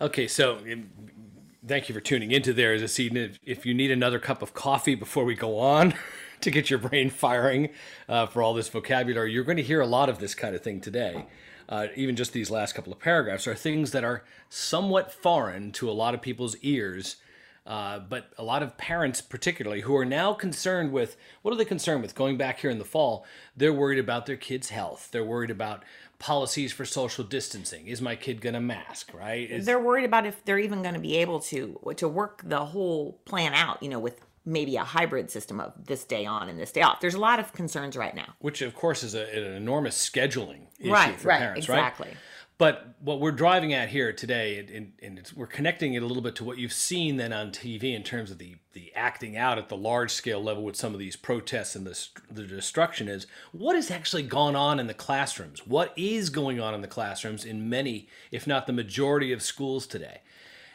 Okay, 0.00 0.28
so 0.28 0.58
um, 0.58 0.90
thank 1.66 1.88
you 1.88 1.94
for 1.94 2.00
tuning 2.00 2.30
into 2.30 2.52
there 2.52 2.78
this 2.78 3.00
evening. 3.00 3.24
If, 3.24 3.38
if 3.44 3.66
you 3.66 3.74
need 3.74 3.90
another 3.90 4.20
cup 4.20 4.42
of 4.42 4.54
coffee 4.54 4.94
before 4.94 5.24
we 5.24 5.34
go 5.34 5.58
on 5.58 5.92
to 6.40 6.50
get 6.52 6.70
your 6.70 6.78
brain 6.78 7.10
firing 7.10 7.70
uh, 8.08 8.26
for 8.26 8.40
all 8.40 8.54
this 8.54 8.68
vocabulary, 8.68 9.32
you're 9.32 9.42
going 9.42 9.56
to 9.56 9.62
hear 9.62 9.80
a 9.80 9.86
lot 9.86 10.08
of 10.08 10.20
this 10.20 10.36
kind 10.36 10.54
of 10.54 10.62
thing 10.62 10.80
today. 10.80 11.26
Uh, 11.68 11.88
even 11.96 12.14
just 12.14 12.32
these 12.32 12.48
last 12.48 12.74
couple 12.74 12.92
of 12.92 13.00
paragraphs 13.00 13.48
are 13.48 13.56
things 13.56 13.90
that 13.90 14.04
are 14.04 14.22
somewhat 14.48 15.12
foreign 15.12 15.72
to 15.72 15.90
a 15.90 15.92
lot 15.92 16.14
of 16.14 16.22
people's 16.22 16.56
ears 16.62 17.16
Uh, 17.66 17.98
but 17.98 18.32
a 18.38 18.42
lot 18.42 18.62
of 18.62 18.78
parents, 18.78 19.20
particularly, 19.20 19.82
who 19.82 19.94
are 19.94 20.04
now 20.06 20.32
concerned 20.32 20.90
with 20.90 21.18
what 21.42 21.52
are 21.52 21.56
they 21.58 21.66
concerned 21.66 22.00
with? 22.00 22.14
Going 22.14 22.38
back 22.38 22.60
here 22.60 22.70
in 22.70 22.78
the 22.78 22.84
fall, 22.84 23.26
they're 23.54 23.74
worried 23.74 23.98
about 23.98 24.24
their 24.24 24.38
kids' 24.38 24.70
health. 24.70 25.10
They're 25.12 25.24
worried 25.24 25.50
about 25.50 25.84
policies 26.18 26.72
for 26.72 26.84
social 26.84 27.24
distancing. 27.24 27.86
Is 27.86 28.00
my 28.02 28.16
kid 28.16 28.40
going 28.40 28.54
to 28.54 28.60
mask? 28.60 29.12
Right? 29.14 29.50
Is, 29.50 29.66
They're 29.66 29.80
worried 29.80 30.04
about 30.04 30.26
if 30.26 30.44
they're 30.44 30.58
even 30.58 30.82
going 30.82 30.94
to 30.94 31.00
be 31.00 31.16
able 31.18 31.40
to 31.40 31.78
to 31.96 32.08
work 32.08 32.42
the 32.44 32.64
whole 32.66 33.20
plan 33.24 33.54
out. 33.54 33.82
You 33.82 33.88
know, 33.88 33.98
with 34.00 34.20
maybe 34.44 34.76
a 34.76 34.84
hybrid 34.84 35.30
system 35.30 35.60
of 35.60 35.72
this 35.86 36.04
day 36.04 36.24
on 36.24 36.48
and 36.48 36.58
this 36.58 36.72
day 36.72 36.80
off. 36.80 37.00
There's 37.00 37.14
a 37.14 37.20
lot 37.20 37.38
of 37.38 37.52
concerns 37.52 37.96
right 37.98 38.14
now. 38.14 38.34
which 38.38 38.62
of 38.62 38.74
course 38.74 39.02
is 39.02 39.14
a, 39.14 39.24
an 39.36 39.52
enormous 39.52 39.94
scheduling 40.08 40.68
issue 40.80 40.90
Right, 40.90 41.20
for 41.20 41.28
right, 41.28 41.38
parents, 41.40 41.66
exactly. 41.66 42.08
right? 42.08 42.16
But 42.58 42.96
what 42.98 43.20
we're 43.20 43.30
driving 43.30 43.72
at 43.72 43.88
here 43.88 44.12
today, 44.12 44.58
and, 44.58 44.92
and, 45.00 45.32
we're 45.36 45.46
connecting 45.46 45.94
it 45.94 46.02
a 46.02 46.06
little 46.06 46.22
bit 46.24 46.34
to 46.36 46.44
what 46.44 46.58
you've 46.58 46.72
seen 46.72 47.16
then 47.16 47.32
on 47.32 47.52
TV 47.52 47.94
in 47.94 48.02
terms 48.02 48.32
of 48.32 48.38
the, 48.38 48.56
the 48.72 48.92
acting 48.96 49.36
out 49.36 49.58
at 49.58 49.68
the 49.68 49.76
large 49.76 50.10
scale 50.10 50.42
level 50.42 50.64
with 50.64 50.74
some 50.74 50.92
of 50.92 50.98
these 50.98 51.14
protests 51.14 51.76
and 51.76 51.86
the, 51.86 52.08
the 52.28 52.42
destruction 52.42 53.06
is 53.06 53.28
what 53.52 53.76
has 53.76 53.92
actually 53.92 54.24
gone 54.24 54.56
on 54.56 54.80
in 54.80 54.88
the 54.88 54.94
classrooms? 54.94 55.68
What 55.68 55.92
is 55.96 56.30
going 56.30 56.58
on 56.58 56.74
in 56.74 56.80
the 56.80 56.88
classrooms 56.88 57.44
in 57.44 57.70
many, 57.70 58.08
if 58.32 58.44
not 58.44 58.66
the 58.66 58.72
majority 58.72 59.32
of 59.32 59.40
schools 59.40 59.86
today? 59.86 60.22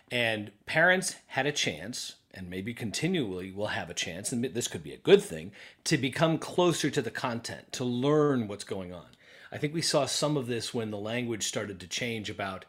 And 0.09 0.51
parents 0.65 1.17
had 1.27 1.45
a 1.45 1.51
chance, 1.51 2.15
and 2.33 2.49
maybe 2.49 2.73
continually 2.73 3.51
will 3.51 3.67
have 3.67 3.89
a 3.89 3.93
chance, 3.93 4.31
and 4.31 4.45
this 4.45 4.69
could 4.69 4.83
be 4.83 4.93
a 4.93 4.97
good 4.97 5.21
thing, 5.21 5.51
to 5.83 5.97
become 5.97 6.37
closer 6.37 6.89
to 6.89 7.01
the 7.01 7.11
content, 7.11 7.73
to 7.73 7.83
learn 7.83 8.47
what's 8.47 8.63
going 8.63 8.93
on. 8.93 9.07
I 9.53 9.57
think 9.59 9.75
we 9.75 9.83
saw 9.83 10.07
some 10.07 10.35
of 10.35 10.47
this 10.47 10.73
when 10.73 10.89
the 10.89 10.97
language 10.97 11.43
started 11.45 11.79
to 11.81 11.87
change 11.87 12.31
about, 12.31 12.65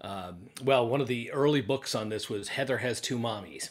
um, 0.00 0.48
well, 0.64 0.88
one 0.88 1.00
of 1.00 1.06
the 1.06 1.30
early 1.30 1.60
books 1.60 1.94
on 1.94 2.08
this 2.08 2.28
was 2.28 2.48
Heather 2.48 2.78
Has 2.78 3.00
Two 3.00 3.20
Mommies, 3.20 3.70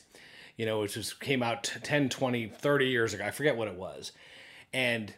you 0.55 0.65
know, 0.65 0.79
which 0.79 0.95
was, 0.95 1.11
came 1.11 1.43
out 1.43 1.63
10, 1.83 2.07
20, 2.07 2.47
30 2.47 2.87
years 2.87 3.13
ago. 3.13 3.25
I 3.25 3.31
forget 3.31 3.57
what 3.57 3.67
it 3.67 3.75
was. 3.75 4.13
And 4.71 5.13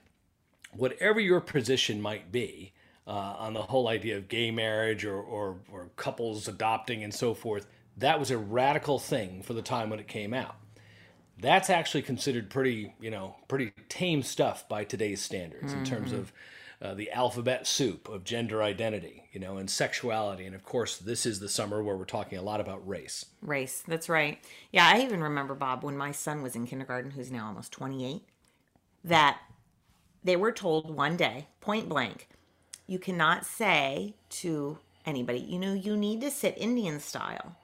whatever 0.72 1.20
your 1.20 1.40
position 1.40 2.02
might 2.02 2.32
be 2.32 2.74
uh, 3.06 3.12
on 3.12 3.54
the 3.54 3.62
whole 3.62 3.88
idea 3.88 4.18
of 4.18 4.28
gay 4.28 4.50
marriage 4.50 5.06
or, 5.06 5.22
or, 5.22 5.58
or 5.72 5.92
couples 5.98 6.48
adopting 6.48 7.04
and 7.04 7.14
so 7.14 7.36
forth, 7.36 7.68
that 7.98 8.20
was 8.20 8.32
a 8.32 8.40
radical 8.40 8.98
thing 8.98 9.44
for 9.44 9.54
the 9.54 9.62
time 9.62 9.92
when 9.92 10.00
it 10.00 10.08
came 10.08 10.34
out. 10.34 10.56
That's 11.38 11.70
actually 11.70 12.02
considered 12.02 12.50
pretty, 12.50 12.96
you 13.00 13.12
know, 13.12 13.36
pretty 13.48 13.72
tame 13.88 14.24
stuff 14.24 14.68
by 14.68 14.84
today's 14.84 15.22
standards 15.22 15.74
in 15.74 15.84
terms 15.84 16.12
of 16.12 16.32
uh, 16.82 16.94
the 16.94 17.12
alphabet 17.12 17.65
soup 17.67 18.10
of 18.10 18.24
gender 18.24 18.62
identity, 18.62 19.24
you 19.32 19.39
know, 19.39 19.58
and 19.58 19.70
sexuality. 19.70 20.46
And 20.46 20.55
of 20.55 20.63
course, 20.63 20.98
this 20.98 21.25
is 21.25 21.39
the 21.39 21.50
summer 21.50 21.82
where 21.82 21.96
we're 21.96 22.05
talking 22.05 22.38
a 22.38 22.44
lot 22.44 22.60
about 22.60 22.88
race. 22.88 23.25
Race, 23.41 23.84
that's 23.88 24.10
right. 24.10 24.39
Yeah, 24.72 24.91
I 24.94 25.01
even 25.01 25.24
remember, 25.24 25.55
Bob, 25.55 25.84
when 25.84 25.98
my 25.98 26.12
son 26.12 26.41
was 26.41 26.55
in 26.55 26.67
kindergarten, 26.67 27.12
who's 27.12 27.32
now 27.32 27.48
almost 27.48 27.72
28, 27.72 28.22
that 29.03 29.39
they 30.24 30.36
were 30.36 30.51
told 30.51 30.94
one 30.94 31.15
day, 31.15 31.48
point 31.62 31.88
blank, 31.88 32.27
you 32.88 33.00
cannot 33.00 33.46
say 33.46 34.15
to 34.29 34.79
anybody, 35.05 35.39
you 35.39 35.60
know, 35.60 35.74
you 35.74 35.96
need 35.96 36.22
to 36.22 36.32
sit 36.32 36.58
Indian 36.58 37.00
style 37.00 37.55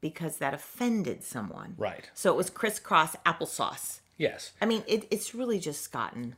because 0.00 0.36
that 0.38 0.54
offended 0.54 1.22
someone. 1.22 1.74
Right. 1.78 2.10
So 2.14 2.32
it 2.32 2.36
was 2.36 2.50
crisscross 2.50 3.16
applesauce. 3.24 4.00
Yes. 4.18 4.52
I 4.60 4.66
mean, 4.66 4.82
it, 4.86 5.06
it's 5.10 5.34
really 5.34 5.58
just 5.58 5.92
gotten, 5.92 6.36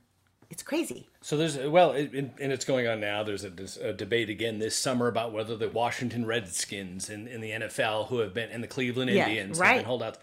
it's 0.50 0.62
crazy. 0.62 1.06
So 1.20 1.36
there's 1.36 1.58
well, 1.58 1.92
it, 1.92 2.14
it- 2.14 2.32
and 2.40 2.52
it's 2.52 2.64
going 2.64 2.86
on 2.86 3.00
now. 3.00 3.22
There's 3.22 3.44
a, 3.44 3.52
a 3.82 3.92
debate 3.92 4.30
again 4.30 4.58
this 4.58 4.76
summer 4.76 5.08
about 5.08 5.32
whether 5.32 5.56
the 5.56 5.68
Washington 5.68 6.24
Redskins 6.26 7.10
in, 7.10 7.28
in 7.28 7.40
the 7.40 7.50
NFL, 7.50 8.08
who 8.08 8.18
have 8.20 8.32
been, 8.34 8.50
and 8.50 8.62
the 8.62 8.68
Cleveland 8.68 9.10
Yeah, 9.10 9.26
Indians, 9.28 9.58
have 9.58 9.76
been 9.76 9.84
holdouts. 9.84 10.18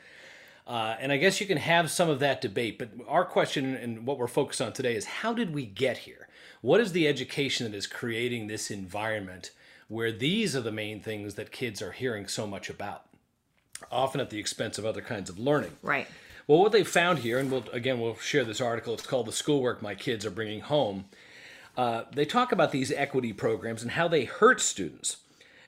Uh, 0.68 0.96
and 1.00 1.12
I 1.12 1.18
guess 1.18 1.40
you 1.40 1.46
can 1.46 1.58
have 1.60 1.92
some 1.92 2.10
of 2.10 2.20
that 2.22 2.42
debate, 2.42 2.80
but 2.80 2.90
our 3.08 3.24
question 3.24 3.76
and 3.76 4.08
what 4.08 4.18
we're 4.18 4.26
focused 4.28 4.62
on 4.62 4.74
today 4.74 4.96
is 4.96 5.06
how 5.06 5.32
did 5.32 5.54
we 5.54 5.64
get 5.66 6.00
here? 6.00 6.28
What 6.62 6.82
is 6.82 6.92
the 6.92 7.08
education 7.08 7.70
that 7.72 7.78
is 7.78 7.86
creating 7.86 8.48
this 8.48 8.72
environment 8.72 9.52
where 9.90 10.12
these 10.12 10.56
are 10.56 10.62
the 10.62 10.72
main 10.72 11.00
things 11.02 11.36
that 11.36 11.52
kids 11.52 11.84
are 11.84 11.92
hearing 11.92 12.26
so 12.28 12.48
much 12.48 12.68
about, 12.72 13.04
often 13.92 14.20
at 14.20 14.32
the 14.32 14.40
expense 14.40 14.80
of 14.80 14.86
other 14.88 15.02
kinds 15.02 15.30
of 15.30 15.38
learning? 15.38 15.74
Right. 15.84 16.08
Well, 16.48 16.60
what 16.60 16.72
they 16.72 16.84
found 16.84 17.20
here, 17.20 17.40
and 17.40 17.50
we'll, 17.50 17.66
again, 17.74 18.00
we'll 18.00 18.18
share 18.18 18.44
this 18.44 18.62
article. 18.62 18.94
It's 18.94 19.08
called 19.08 19.26
The 19.26 19.32
Schoolwork 19.32 19.82
My 19.82 19.96
Kids 19.96 20.28
Are 20.28 20.32
Bringing 20.32 20.62
Home. 20.62 21.06
Uh, 21.76 22.04
they 22.14 22.26
talk 22.26 22.52
about 22.52 22.72
these 22.72 22.92
equity 22.92 23.34
programs 23.34 23.82
and 23.82 23.92
how 23.92 24.08
they 24.08 24.26
hurt 24.26 24.62
students. 24.62 25.18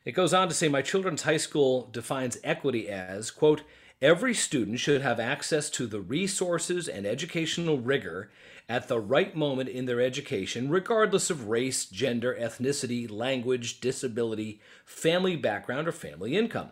It 0.05 0.11
goes 0.11 0.35
on 0.35 0.47
to 0.49 0.53
say 0.53 0.67
My 0.67 0.83
children's 0.83 1.23
high 1.23 1.37
school 1.37 1.89
defines 1.91 2.37
equity 2.43 2.87
as, 2.89 3.31
quote, 3.31 3.63
every 4.03 4.35
student 4.35 4.79
should 4.79 5.01
have 5.01 5.19
access 5.19 5.71
to 5.71 5.87
the 5.87 5.99
resources 5.99 6.87
and 6.87 7.07
educational 7.07 7.79
rigor 7.79 8.29
at 8.69 8.87
the 8.87 8.99
right 8.99 9.35
moment 9.35 9.69
in 9.69 9.85
their 9.87 9.99
education, 9.99 10.69
regardless 10.69 11.31
of 11.31 11.47
race, 11.47 11.85
gender, 11.85 12.37
ethnicity, 12.39 13.09
language, 13.09 13.81
disability, 13.81 14.61
family 14.85 15.35
background, 15.35 15.87
or 15.87 15.91
family 15.91 16.37
income. 16.37 16.69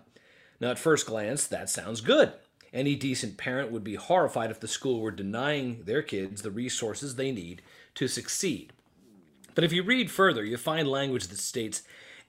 Now, 0.59 0.69
at 0.69 0.79
first 0.79 1.07
glance, 1.07 1.47
that 1.47 1.71
sounds 1.71 2.01
good. 2.01 2.33
Any 2.75 2.95
decent 2.95 3.37
parent 3.37 3.71
would 3.71 3.85
be 3.85 3.95
horrified 3.95 4.51
if 4.51 4.59
the 4.59 4.67
school 4.67 4.99
were 4.99 5.09
denying 5.09 5.83
their 5.85 6.01
kids 6.01 6.41
the 6.41 6.51
resources 6.51 7.15
they 7.15 7.31
need 7.31 7.61
to 7.95 8.09
succeed. 8.09 8.73
But 9.55 9.63
if 9.63 9.71
you 9.71 9.81
read 9.81 10.11
further, 10.11 10.43
you 10.43 10.57
find 10.57 10.85
language 10.85 11.27
that 11.29 11.37
states 11.37 11.83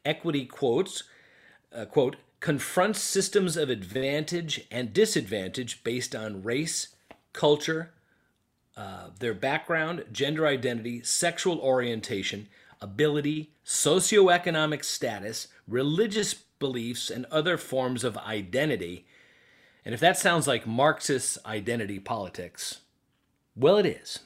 equity 0.05 0.47
quotes, 0.47 1.03
uh, 1.75 1.87
quote, 1.87 2.15
confronts 2.39 3.01
systems 3.01 3.57
of 3.57 3.71
advantage 3.71 4.65
and 4.71 4.93
disadvantage 4.93 5.83
based 5.83 6.15
on 6.15 6.45
race, 6.45 6.95
culture, 7.33 7.93
uh, 8.77 9.09
their 9.19 9.35
background, 9.35 10.05
gender 10.13 10.47
identity, 10.47 11.03
sexual 11.03 11.59
orientation, 11.59 12.47
ability, 12.81 13.51
socioeconomic 13.65 14.85
status, 14.85 15.49
religious 15.67 16.35
beliefs, 16.35 17.11
and 17.11 17.25
other 17.33 17.59
forms 17.59 18.05
of 18.05 18.17
identity. 18.19 19.07
And 19.87 19.95
if 19.95 20.01
that 20.01 20.19
sounds 20.19 20.49
like 20.49 20.67
Marxist 20.67 21.39
identity 21.47 22.01
politics, 22.01 22.81
well, 23.55 23.79
it 23.79 23.87
is. 23.87 24.19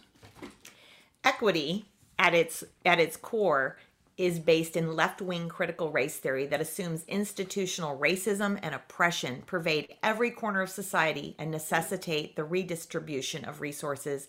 equity 1.22 1.84
at 2.18 2.32
its 2.32 2.64
at 2.86 2.98
its 2.98 3.18
core 3.18 3.76
is 4.16 4.38
based 4.38 4.74
in 4.74 4.96
left-wing 4.96 5.50
critical 5.50 5.90
race 5.90 6.16
theory 6.16 6.46
that 6.46 6.62
assumes 6.62 7.04
institutional 7.08 7.98
racism 7.98 8.58
and 8.62 8.74
oppression 8.74 9.42
pervade 9.44 9.94
every 10.02 10.30
corner 10.30 10.62
of 10.62 10.70
society 10.70 11.36
and 11.38 11.50
necessitate 11.50 12.36
the 12.36 12.44
redistribution 12.44 13.44
of 13.44 13.60
resources 13.60 14.28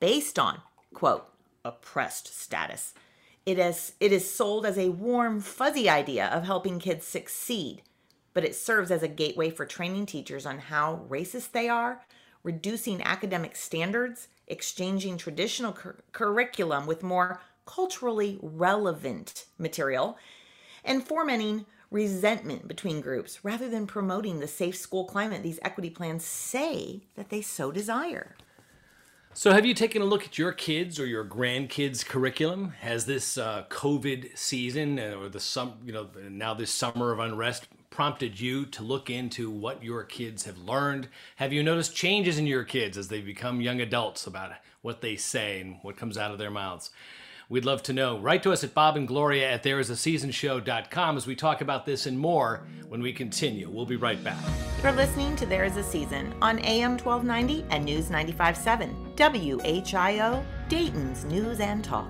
based 0.00 0.36
on 0.36 0.60
quote 0.92 1.28
oppressed 1.64 2.36
status 2.40 2.92
it 3.46 3.56
is 3.56 3.92
it 4.00 4.12
is 4.12 4.28
sold 4.28 4.66
as 4.66 4.78
a 4.78 4.88
warm 4.88 5.40
fuzzy 5.40 5.88
idea 5.88 6.26
of 6.26 6.44
helping 6.44 6.80
kids 6.80 7.06
succeed 7.06 7.82
but 8.34 8.44
it 8.44 8.54
serves 8.54 8.90
as 8.90 9.02
a 9.02 9.08
gateway 9.08 9.50
for 9.50 9.66
training 9.66 10.06
teachers 10.06 10.46
on 10.46 10.58
how 10.58 11.04
racist 11.08 11.52
they 11.52 11.68
are, 11.68 12.02
reducing 12.42 13.02
academic 13.02 13.56
standards, 13.56 14.28
exchanging 14.46 15.16
traditional 15.16 15.72
cur- 15.72 16.02
curriculum 16.12 16.86
with 16.86 17.02
more 17.02 17.40
culturally 17.66 18.38
relevant 18.42 19.46
material, 19.58 20.18
and 20.84 21.06
fomenting 21.06 21.64
resentment 21.90 22.66
between 22.66 23.00
groups 23.00 23.44
rather 23.44 23.68
than 23.68 23.86
promoting 23.86 24.40
the 24.40 24.48
safe 24.48 24.76
school 24.76 25.04
climate 25.04 25.42
these 25.42 25.60
equity 25.62 25.90
plans 25.90 26.24
say 26.24 27.02
that 27.14 27.28
they 27.28 27.42
so 27.42 27.70
desire. 27.70 28.34
So, 29.34 29.52
have 29.52 29.64
you 29.64 29.72
taken 29.72 30.02
a 30.02 30.04
look 30.04 30.24
at 30.24 30.36
your 30.36 30.52
kids 30.52 31.00
or 31.00 31.06
your 31.06 31.24
grandkids' 31.24 32.04
curriculum? 32.04 32.74
Has 32.80 33.06
this 33.06 33.38
uh, 33.38 33.64
COVID 33.70 34.36
season 34.36 34.98
uh, 34.98 35.16
or 35.18 35.30
the 35.30 35.40
sum, 35.40 35.78
you 35.86 35.92
know, 35.92 36.08
now 36.28 36.52
this 36.52 36.70
summer 36.70 37.12
of 37.12 37.18
unrest 37.18 37.66
prompted 37.92 38.40
you 38.40 38.64
to 38.66 38.82
look 38.82 39.08
into 39.08 39.48
what 39.48 39.84
your 39.84 40.02
kids 40.02 40.44
have 40.46 40.58
learned? 40.58 41.06
Have 41.36 41.52
you 41.52 41.62
noticed 41.62 41.94
changes 41.94 42.38
in 42.38 42.46
your 42.46 42.64
kids 42.64 42.98
as 42.98 43.06
they 43.06 43.20
become 43.20 43.60
young 43.60 43.80
adults 43.80 44.26
about 44.26 44.52
what 44.80 45.02
they 45.02 45.14
say 45.14 45.60
and 45.60 45.76
what 45.82 45.96
comes 45.96 46.18
out 46.18 46.32
of 46.32 46.38
their 46.38 46.50
mouths? 46.50 46.90
We'd 47.48 47.66
love 47.66 47.82
to 47.84 47.92
know. 47.92 48.18
Write 48.18 48.42
to 48.44 48.52
us 48.52 48.64
at 48.64 48.72
Bob 48.72 48.96
and 48.96 49.06
Gloria 49.06 49.52
at 49.52 49.62
thereisaseasonshow.com 49.62 51.16
as 51.18 51.26
we 51.26 51.36
talk 51.36 51.60
about 51.60 51.84
this 51.84 52.06
and 52.06 52.18
more 52.18 52.62
when 52.88 53.02
we 53.02 53.12
continue. 53.12 53.68
We'll 53.68 53.84
be 53.84 53.96
right 53.96 54.22
back. 54.24 54.42
You're 54.82 54.92
listening 54.92 55.36
to 55.36 55.44
There 55.44 55.64
Is 55.64 55.76
a 55.76 55.82
Season 55.82 56.34
on 56.40 56.60
AM 56.60 56.96
1290 56.96 57.66
and 57.68 57.84
News 57.84 58.08
95.7, 58.08 59.14
WHIO, 59.16 60.42
Dayton's 60.68 61.24
News 61.26 61.60
and 61.60 61.84
Talk. 61.84 62.08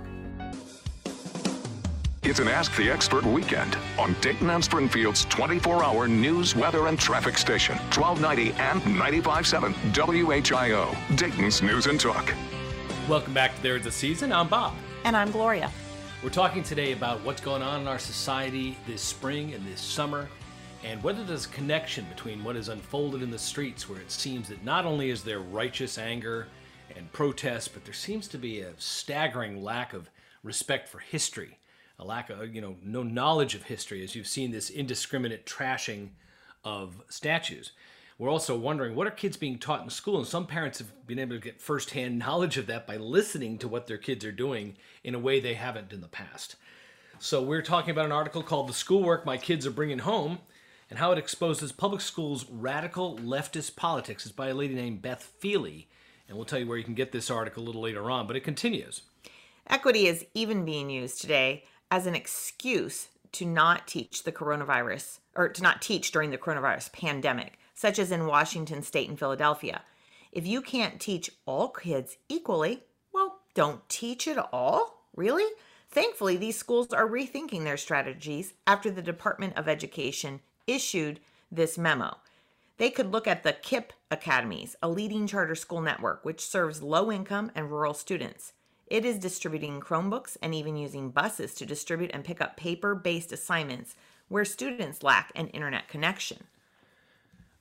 It's 2.25 2.39
an 2.39 2.47
Ask 2.47 2.77
the 2.77 2.89
Expert 2.89 3.25
weekend 3.25 3.77
on 3.99 4.15
Dayton 4.21 4.49
and 4.49 4.63
Springfield's 4.63 5.25
24 5.25 5.83
hour 5.83 6.07
news, 6.07 6.55
weather, 6.55 6.87
and 6.87 6.97
traffic 6.97 7.37
station, 7.37 7.75
1290 7.91 8.53
and 8.63 8.81
95.7 8.81 9.75
WHIO, 9.93 11.17
Dayton's 11.17 11.63
News 11.63 11.89
and 11.89 11.99
Talk. 11.99 12.33
Welcome 13.09 13.35
back 13.35 13.57
to 13.57 13.63
There 13.63 13.77
Is 13.77 13.87
a 13.87 13.91
Season. 13.91 14.33
I'm 14.33 14.47
Bob. 14.47 14.73
And 15.03 15.17
I'm 15.17 15.33
Gloria. 15.33 15.69
We're 16.23 16.31
talking 16.31 16.63
today 16.63 16.93
about 16.93 17.21
what's 17.25 17.41
going 17.41 17.61
on 17.61 17.81
in 17.81 17.89
our 17.89 17.99
society 17.99 18.79
this 18.87 19.03
spring 19.03 19.53
and 19.55 19.67
this 19.67 19.81
summer 19.81 20.29
and 20.85 21.03
whether 21.03 21.25
there's 21.25 21.47
a 21.47 21.49
connection 21.49 22.05
between 22.05 22.45
what 22.45 22.55
is 22.55 22.69
unfolded 22.69 23.23
in 23.23 23.33
the 23.33 23.39
streets, 23.39 23.89
where 23.89 24.01
it 24.01 24.13
seems 24.13 24.49
that 24.49 24.65
not 24.65 24.87
only 24.87 25.11
is 25.11 25.25
there 25.25 25.41
righteous 25.41 25.99
anger 25.99 26.47
and 26.97 27.13
protest, 27.13 27.75
but 27.75 27.85
there 27.85 27.93
seems 27.93 28.29
to 28.29 28.39
be 28.39 28.61
a 28.61 28.71
staggering 28.79 29.65
lack 29.65 29.93
of 29.93 30.09
respect 30.45 30.89
for 30.89 31.01
history, 31.01 31.59
a 32.03 32.05
lack 32.05 32.31
of, 32.31 32.55
you 32.55 32.61
know, 32.61 32.77
no 32.83 33.03
knowledge 33.03 33.55
of 33.55 33.63
history, 33.65 34.03
as 34.03 34.15
you've 34.15 34.27
seen 34.27 34.51
this 34.51 34.71
indiscriminate 34.71 35.47
trashing 35.47 36.09
of 36.65 37.03
statues. 37.09 37.73
We're 38.19 38.29
also 38.29 38.57
wondering 38.57 38.95
what 38.95 39.07
are 39.07 39.13
kids 39.13 39.37
being 39.37 39.59
taught 39.59 39.85
in 39.85 39.91
school, 39.91 40.19
and 40.19 40.27
some 40.27 40.47
parents 40.47 40.79
have 40.81 41.07
been 41.07 41.21
able 41.21 41.37
to 41.37 41.41
get 41.41 41.61
firsthand 41.61 42.19
knowledge 42.21 42.59
of 42.59 42.67
that 42.67 42.87
by 42.87 42.97
listening 42.97 43.57
to 43.59 43.69
what 43.69 43.87
their 43.87 43.99
kids 43.99 44.25
are 44.25 44.33
doing 44.33 44.77
in 45.05 45.15
a 45.15 45.19
way 45.19 45.39
they 45.39 45.55
haven't 45.55 45.93
in 45.93 46.01
the 46.01 46.09
past. 46.09 46.57
So 47.21 47.41
we're 47.41 47.63
talking 47.63 47.91
about 47.91 48.07
an 48.07 48.13
article 48.13 48.43
called 48.43 48.69
"The 48.69 48.75
Schoolwork 48.75 49.25
My 49.25 49.37
Kids 49.39 49.65
Are 49.65 49.71
Bringing 49.71 50.01
Home," 50.01 50.41
and 50.91 50.99
how 50.99 51.13
it 51.13 51.19
exposes 51.19 51.71
public 51.71 52.01
schools' 52.01 52.47
radical 52.51 53.17
leftist 53.19 53.77
politics. 53.77 54.27
It's 54.27 54.35
by 54.35 54.49
a 54.49 54.55
lady 54.55 54.75
named 54.75 55.03
Beth 55.03 55.33
Feeley, 55.41 55.87
and 56.27 56.37
we'll 56.37 56.47
tell 56.47 56.59
you 56.59 56.67
where 56.67 56.79
you 56.79 56.85
can 56.85 56.95
get 56.95 57.13
this 57.13 57.31
article 57.31 57.63
a 57.63 57.67
little 57.67 57.81
later 57.81 58.11
on. 58.11 58.27
But 58.27 58.35
it 58.35 58.41
continues. 58.41 59.03
Equity 59.69 60.09
is 60.09 60.27
even 60.35 60.65
being 60.65 60.91
used 60.91 61.21
today 61.21 61.65
as 61.93 62.07
an 62.07 62.15
excuse 62.15 63.09
to 63.33 63.45
not 63.45 63.87
teach 63.87 64.25
the 64.25 64.33
coronavirus 64.33 65.19
or 65.37 65.47
to 65.51 65.63
not 65.63 65.83
teach 65.83 66.11
during 66.11 66.31
the 66.31 66.39
coronavirus 66.39 66.91
pandemic, 66.91 67.59
such 67.75 67.99
as 67.99 68.11
in 68.11 68.27
Washington 68.27 68.83
state 68.83 69.11
and 69.11 69.19
Philadelphia. 69.19 69.83
If 70.33 70.47
you 70.47 70.63
can't 70.63 70.99
teach 70.99 71.31
all 71.45 71.69
kids 71.69 72.17
equally, 72.31 72.85
well, 73.13 73.41
don't 73.53 73.87
teach 73.91 74.27
at 74.27 74.39
all? 74.55 75.05
Really? 75.15 75.45
Thankfully, 75.91 76.39
these 76.39 76.57
schools 76.57 76.95
are 76.95 77.07
rethinking 77.07 77.65
their 77.65 77.77
strategies 77.77 78.55
after 78.67 78.91
the 78.91 79.03
Department 79.03 79.59
of 79.59 79.69
Education 79.69 80.41
issued 80.67 81.21
this 81.51 81.77
memo. 81.77 82.17
They 82.79 82.89
could 82.89 83.13
look 83.13 83.27
at 83.27 83.43
the 83.43 83.53
KIPP 83.53 83.91
Academies, 84.11 84.77
a 84.83 84.89
leading 84.89 85.27
charter 85.27 85.55
school 85.55 85.83
network 85.83 86.25
which 86.25 86.41
serves 86.41 86.83
low 86.83 87.13
income 87.13 87.53
and 87.55 87.71
rural 87.71 87.93
students. 87.93 88.55
It 88.87 89.05
is 89.05 89.19
distributing 89.19 89.81
Chromebooks 89.81 90.37
and 90.43 90.55
even 90.55 90.77
using 90.77 91.11
buses 91.11 91.55
to 91.55 91.67
distribute 91.67 92.11
and 92.13 92.25
pick 92.25 92.41
up 92.41 92.57
paper 92.57 92.95
based 92.95 93.33
assignments 93.33 93.95
where 94.29 94.45
students 94.45 95.03
lack 95.03 95.33
an 95.35 95.49
internet 95.49 95.89
connection. 95.89 96.45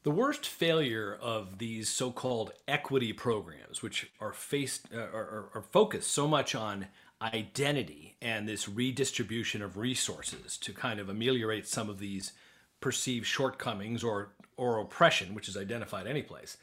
The 0.04 0.12
worst 0.12 0.48
failure 0.48 1.18
of 1.22 1.60
these 1.60 1.88
so-called 1.88 2.54
equity 2.68 3.14
programs, 3.14 3.84
which 3.84 4.12
are 4.20 4.34
faced 4.34 4.88
uh, 4.94 4.98
are, 4.98 5.50
are 5.54 5.64
focused 5.70 6.12
so 6.12 6.28
much 6.28 6.56
on 6.56 6.88
identity 7.22 8.16
and 8.20 8.48
this 8.48 8.68
redistribution 8.68 9.62
of 9.62 9.78
resources 9.78 10.58
to 10.58 10.74
kind 10.74 11.00
of 11.00 11.08
ameliorate 11.08 11.68
some 11.68 11.88
of 11.88 12.00
these 12.00 12.34
perceived 12.80 13.28
shortcomings 13.28 14.04
or 14.04 14.30
or 14.58 14.80
oppression, 14.80 15.34
which 15.34 15.48
is 15.48 15.58
identified 15.58 16.08
anyplace, 16.08 16.58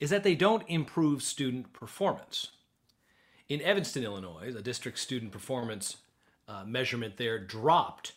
is 0.00 0.10
that 0.10 0.22
they 0.22 0.34
don't 0.34 0.64
improve 0.68 1.22
student 1.22 1.72
performance. 1.72 2.52
In 3.48 3.62
Evanston, 3.62 4.04
Illinois, 4.04 4.52
a 4.54 4.60
district 4.60 4.98
student 4.98 5.32
performance 5.32 5.96
uh, 6.46 6.64
measurement 6.66 7.16
there 7.16 7.38
dropped 7.38 8.12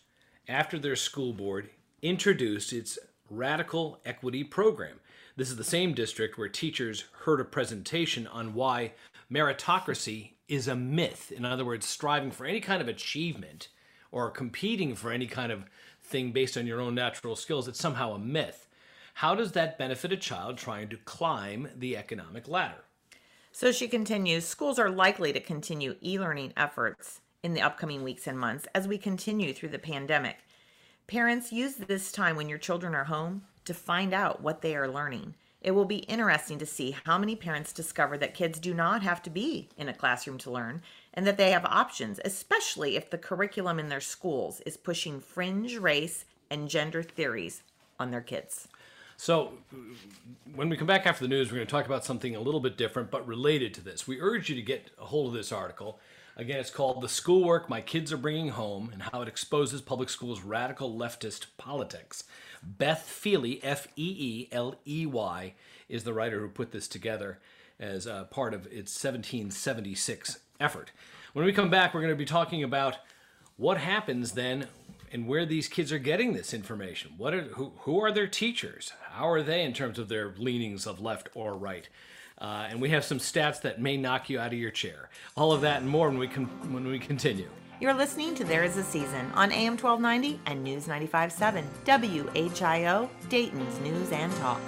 after 0.46 0.78
their 0.78 0.98
school 0.98 1.32
board 1.32 1.70
introduced 2.02 2.74
its 2.74 3.00
radical 3.30 4.02
equity 4.04 4.44
program. 4.44 5.00
This 5.38 5.50
is 5.50 5.56
the 5.56 5.64
same 5.64 5.94
district 5.94 6.38
where 6.38 6.50
teachers 6.50 7.06
heard 7.24 7.40
a 7.40 7.46
presentation 7.46 8.28
on 8.28 8.54
why 8.54 8.92
meritocracy 9.32 10.32
is 10.50 10.68
a 10.68 10.76
myth. 10.76 11.32
In 11.32 11.46
other 11.46 11.64
words, 11.64 11.86
striving 11.86 12.32
for 12.32 12.46
any 12.46 12.60
kind 12.60 12.82
of 12.82 12.90
achievement 12.90 13.70
or 14.12 14.32
competing 14.32 14.96
for 14.96 15.14
any 15.14 15.28
kind 15.28 15.54
of 15.54 15.64
thing 16.02 16.34
based 16.34 16.58
on 16.58 16.68
your 16.68 16.82
own 16.82 16.94
natural 16.94 17.38
skills, 17.38 17.70
it's 17.70 17.80
somehow 17.80 18.12
a 18.12 18.20
myth. 18.20 18.68
How 19.14 19.34
does 19.36 19.54
that 19.54 19.78
benefit 19.78 20.12
a 20.12 20.18
child 20.18 20.58
trying 20.58 20.90
to 20.90 20.98
climb 20.98 21.70
the 21.74 21.96
economic 21.96 22.50
ladder? 22.50 22.84
So 23.62 23.72
she 23.72 23.88
continues 23.88 24.44
schools 24.44 24.80
are 24.80 24.89
likely 24.89 25.32
to 25.34 25.39
continue 25.39 25.96
e 26.01 26.18
learning 26.18 26.51
efforts 26.58 27.22
in 27.44 27.53
the 27.53 27.62
upcoming 27.62 28.01
weeks 28.01 28.25
and 28.25 28.39
months 28.39 28.68
as 28.74 28.88
we 28.88 28.98
continue 28.98 29.53
through 29.53 29.70
the 29.70 29.77
pandemic. 29.77 30.38
Parents, 31.05 31.53
use 31.53 31.75
this 31.75 32.12
time 32.12 32.36
when 32.36 32.50
your 32.50 32.57
children 32.57 32.96
are 32.96 33.03
home 33.03 33.44
to 33.66 33.75
find 33.75 34.16
out 34.16 34.42
what 34.42 34.64
they 34.64 34.75
are 34.75 34.88
learning. 34.88 35.36
It 35.62 35.75
will 35.75 35.86
be 35.86 35.98
interesting 35.98 36.57
to 36.57 36.66
see 36.66 36.98
how 37.05 37.20
many 37.20 37.36
parents 37.36 37.72
discover 37.72 38.18
that 38.18 38.33
kids 38.33 38.59
do 38.59 38.74
not 38.74 39.03
have 39.03 39.22
to 39.22 39.29
be 39.29 39.70
in 39.77 39.88
a 39.88 39.94
classroom 39.94 40.40
to 40.40 40.50
learn 40.50 40.81
and 41.14 41.27
that 41.27 41.38
they 41.38 41.51
have 41.51 41.66
options, 41.66 42.20
especially 42.25 42.98
if 42.98 43.12
the 43.12 43.20
curriculum 43.20 43.77
in 43.77 43.90
their 43.90 44.01
schools 44.01 44.62
is 44.62 44.75
pushing 44.75 45.20
fringe 45.20 45.77
race 45.77 46.25
and 46.50 46.68
gender 46.68 47.03
theories 47.03 47.62
on 48.00 48.09
their 48.09 48.22
kids. 48.22 48.68
So, 49.24 49.51
when 50.55 50.68
we 50.68 50.75
come 50.75 50.88
back 50.88 51.05
after 51.05 51.24
the 51.24 51.27
news, 51.27 51.51
we're 51.51 51.57
going 51.57 51.68
to 51.68 51.72
talk 51.72 51.86
about 51.86 52.03
something 52.03 52.36
a 52.36 52.40
little 52.40 52.60
bit 52.60 52.75
different 52.75 53.12
but 53.12 53.27
related 53.27 53.72
to 53.75 53.81
this. 53.81 54.07
We 54.07 54.20
urge 54.20 54.50
you 54.50 54.55
to 54.55 54.64
get 54.64 54.90
a 55.00 55.05
hold 55.05 55.27
of 55.27 55.34
this 55.34 55.51
article. 55.51 56.00
Again, 56.36 56.60
it's 56.60 56.72
called 56.72 57.01
The 57.01 57.07
Schoolwork 57.07 57.70
My 57.70 57.81
Kids 57.81 58.12
Are 58.12 58.18
Bringing 58.18 58.50
Home 58.50 58.90
and 58.92 59.03
How 59.03 59.22
It 59.22 59.27
Exposes 59.27 59.79
Public 59.79 60.10
Schools' 60.10 60.42
Radical 60.42 60.92
Leftist 60.92 61.46
Politics. 61.60 62.24
Beth 62.64 63.07
Feeley, 63.07 63.60
F 63.62 63.88
E 63.96 64.16
E 64.18 64.50
L 64.51 64.74
E 64.88 65.05
Y, 65.05 65.53
is 65.88 66.03
the 66.03 66.14
writer 66.14 66.40
who 66.40 66.48
put 66.48 66.72
this 66.72 66.88
together 66.88 67.38
as 67.79 68.07
part 68.31 68.55
of 68.55 68.66
its 68.66 68.92
1776 69.03 70.40
effort. 70.60 70.92
When 71.34 71.46
we 71.46 71.53
come 71.53 71.70
back, 71.70 71.94
we're 71.94 72.01
going 72.01 72.10
to 72.12 72.18
be 72.18 72.25
talking 72.25 72.64
about 72.64 72.98
what 73.55 73.77
happens 73.77 74.31
then 74.31 74.66
and 75.12 75.28
where 75.28 75.46
these 75.46 75.68
kids 75.68 75.92
are 75.92 76.00
getting 76.00 76.34
this 76.34 76.54
information. 76.54 77.14
What 77.18 77.34
are 77.34 77.42
who, 77.42 77.74
who 77.80 78.00
are 78.00 78.12
their 78.12 78.28
teachers? 78.28 78.94
How 79.12 79.30
are 79.30 79.42
they 79.42 79.64
in 79.64 79.74
terms 79.74 80.00
of 80.00 80.10
their 80.10 80.34
leanings 80.38 80.88
of 80.88 81.00
left 81.00 81.30
or 81.34 81.54
right? 81.56 81.88
Uh, 82.38 82.68
and 82.70 82.82
we 82.82 82.90
have 82.90 83.06
some 83.06 83.20
stats 83.20 83.62
that 83.62 83.80
may 83.80 83.98
knock 83.98 84.30
you 84.30 84.40
out 84.40 84.54
of 84.54 84.60
your 84.60 84.72
chair. 84.72 85.10
All 85.36 85.52
of 85.52 85.62
that 85.62 85.82
and 85.82 85.90
more 85.90 86.10
when 86.10 86.18
we 86.18 86.28
when 86.28 86.88
we 86.88 87.00
continue. 87.00 87.50
You're 87.80 87.94
listening 87.96 88.36
to 88.36 88.44
There 88.44 88.64
Is 88.64 88.78
a 88.78 88.84
Season 88.84 89.32
on 89.34 89.52
AM 89.52 89.76
1290 89.76 90.40
and 90.46 90.64
News 90.64 90.86
95.7, 90.86 91.64
WHIO, 91.84 93.10
Dayton's 93.28 93.80
News 93.80 94.12
and 94.12 94.32
Talk. 94.34 94.62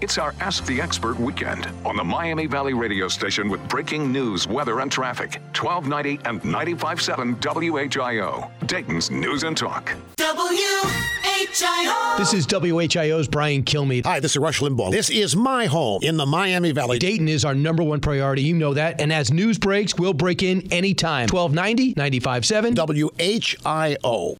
It's 0.00 0.18
our 0.18 0.34
Ask 0.40 0.66
the 0.66 0.80
Expert 0.80 1.18
weekend 1.20 1.68
on 1.84 1.96
the 1.96 2.04
Miami 2.04 2.46
Valley 2.46 2.74
radio 2.74 3.06
station 3.06 3.48
with 3.48 3.66
breaking 3.68 4.10
news, 4.10 4.48
weather, 4.48 4.80
and 4.80 4.90
traffic. 4.90 5.40
1290 5.56 6.28
and 6.28 6.42
95.7 6.42 7.40
WHIO, 7.40 8.50
Dayton's 8.66 9.10
News 9.10 9.44
and 9.44 9.56
Talk. 9.56 9.94
WHIO. 10.18 12.18
This 12.18 12.34
is 12.34 12.46
WHIO's 12.46 13.28
Brian 13.28 13.62
Kilmeade. 13.62 14.04
Hi, 14.04 14.18
this 14.18 14.32
is 14.32 14.38
Rush 14.38 14.60
Limbaugh. 14.60 14.90
This 14.90 15.10
is 15.10 15.36
my 15.36 15.66
home 15.66 16.02
in 16.02 16.16
the 16.16 16.26
Miami 16.26 16.72
Valley. 16.72 16.98
Dayton 16.98 17.28
is 17.28 17.44
our 17.44 17.54
number 17.54 17.84
one 17.84 18.00
priority. 18.00 18.42
You 18.42 18.54
know 18.54 18.74
that. 18.74 19.00
And 19.00 19.12
as 19.12 19.32
news 19.32 19.58
breaks, 19.58 19.96
we'll 19.96 20.12
break 20.12 20.42
in 20.42 20.72
anytime. 20.72 21.28
1290, 21.28 21.94
95.7. 21.94 22.74
WHIO. 23.16 24.36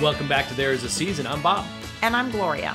Welcome 0.00 0.28
back 0.28 0.48
to 0.48 0.54
There 0.54 0.72
Is 0.72 0.82
a 0.82 0.88
Season. 0.88 1.26
I'm 1.26 1.42
Bob. 1.42 1.66
And 2.00 2.16
I'm 2.16 2.30
Gloria. 2.30 2.74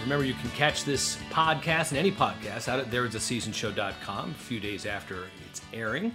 Remember, 0.00 0.24
you 0.24 0.32
can 0.32 0.48
catch 0.52 0.84
this 0.84 1.18
podcast 1.28 1.90
and 1.90 1.98
any 1.98 2.10
podcast 2.10 2.68
out 2.68 2.78
at 2.78 2.90
thereisaseasonshow.com 2.90 4.30
a 4.30 4.34
few 4.34 4.60
days 4.60 4.86
after 4.86 5.26
it's 5.46 5.60
airing. 5.74 6.14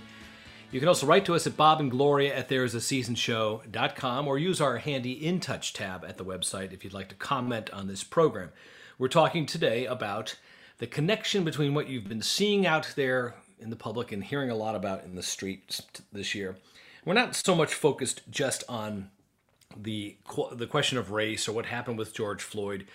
You 0.72 0.80
can 0.80 0.90
also 0.90 1.06
write 1.06 1.26
to 1.26 1.36
us 1.36 1.46
at 1.46 1.56
Bob 1.56 1.80
and 1.82 1.92
Gloria 1.92 2.36
at 2.36 2.50
thereisaseasonshow.com 2.50 4.28
or 4.28 4.40
use 4.40 4.60
our 4.60 4.80
handy 4.80 5.12
In 5.24 5.40
Touch 5.40 5.72
tab 5.72 6.04
at 6.04 6.18
the 6.18 6.26
website 6.26 6.74
if 6.74 6.84
you'd 6.84 6.94
like 6.94 7.10
to 7.10 7.16
comment 7.16 7.70
on 7.70 7.86
this 7.86 8.04
program. 8.04 8.50
We're 8.98 9.08
talking 9.08 9.46
today 9.46 9.86
about 9.86 10.36
the 10.80 10.88
connection 10.88 11.44
between 11.44 11.76
what 11.76 11.90
you've 11.90 12.10
been 12.10 12.24
seeing 12.24 12.66
out 12.66 12.94
there 12.96 13.36
in 13.60 13.70
the 13.70 13.76
public 13.76 14.12
and 14.12 14.24
hearing 14.24 14.50
a 14.50 14.56
lot 14.56 14.76
about 14.76 15.04
in 15.04 15.14
the 15.14 15.22
streets 15.22 15.84
this 16.12 16.34
year. 16.34 16.58
We're 17.06 17.14
not 17.14 17.36
so 17.36 17.54
much 17.54 17.76
focused 17.76 18.24
just 18.32 18.64
on 18.68 19.12
the 19.76 20.18
the 20.54 20.68
question 20.68 20.98
of 20.98 21.12
race 21.12 21.48
or 21.48 21.52
what 21.54 21.68
happened 21.68 21.98
with 21.98 22.14
George 22.14 22.42
Floyd, 22.42 22.88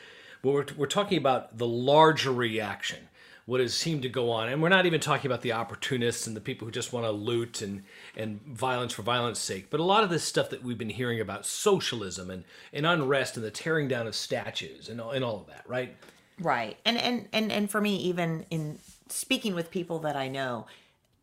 but 0.42 0.52
we're, 0.52 0.66
we're 0.76 0.86
talking 0.86 1.18
about 1.18 1.56
the 1.58 1.66
larger 1.66 2.32
reaction, 2.32 3.08
what 3.46 3.60
has 3.60 3.74
seemed 3.74 4.02
to 4.02 4.08
go 4.08 4.30
on, 4.30 4.48
and 4.48 4.60
we're 4.60 4.68
not 4.68 4.86
even 4.86 5.00
talking 5.00 5.30
about 5.30 5.42
the 5.42 5.52
opportunists 5.52 6.26
and 6.26 6.36
the 6.36 6.40
people 6.40 6.66
who 6.66 6.72
just 6.72 6.92
want 6.92 7.06
to 7.06 7.10
loot 7.10 7.62
and 7.62 7.82
and 8.16 8.40
violence 8.42 8.92
for 8.92 9.02
violence 9.02 9.38
sake, 9.38 9.70
but 9.70 9.80
a 9.80 9.84
lot 9.84 10.04
of 10.04 10.10
this 10.10 10.24
stuff 10.24 10.50
that 10.50 10.62
we've 10.62 10.78
been 10.78 10.90
hearing 10.90 11.20
about 11.20 11.46
socialism 11.46 12.30
and, 12.30 12.44
and 12.72 12.86
unrest 12.86 13.36
and 13.36 13.44
the 13.44 13.50
tearing 13.50 13.88
down 13.88 14.06
of 14.06 14.14
statues 14.14 14.88
and 14.88 15.00
all, 15.00 15.10
and 15.10 15.24
all 15.24 15.40
of 15.40 15.46
that, 15.46 15.64
right? 15.66 15.96
Right. 16.40 16.76
And, 16.84 16.98
and 16.98 17.28
and 17.32 17.52
and 17.52 17.70
for 17.70 17.80
me 17.80 17.96
even 17.96 18.46
in 18.50 18.78
speaking 19.08 19.54
with 19.54 19.70
people 19.70 20.00
that 20.00 20.16
I 20.16 20.28
know, 20.28 20.66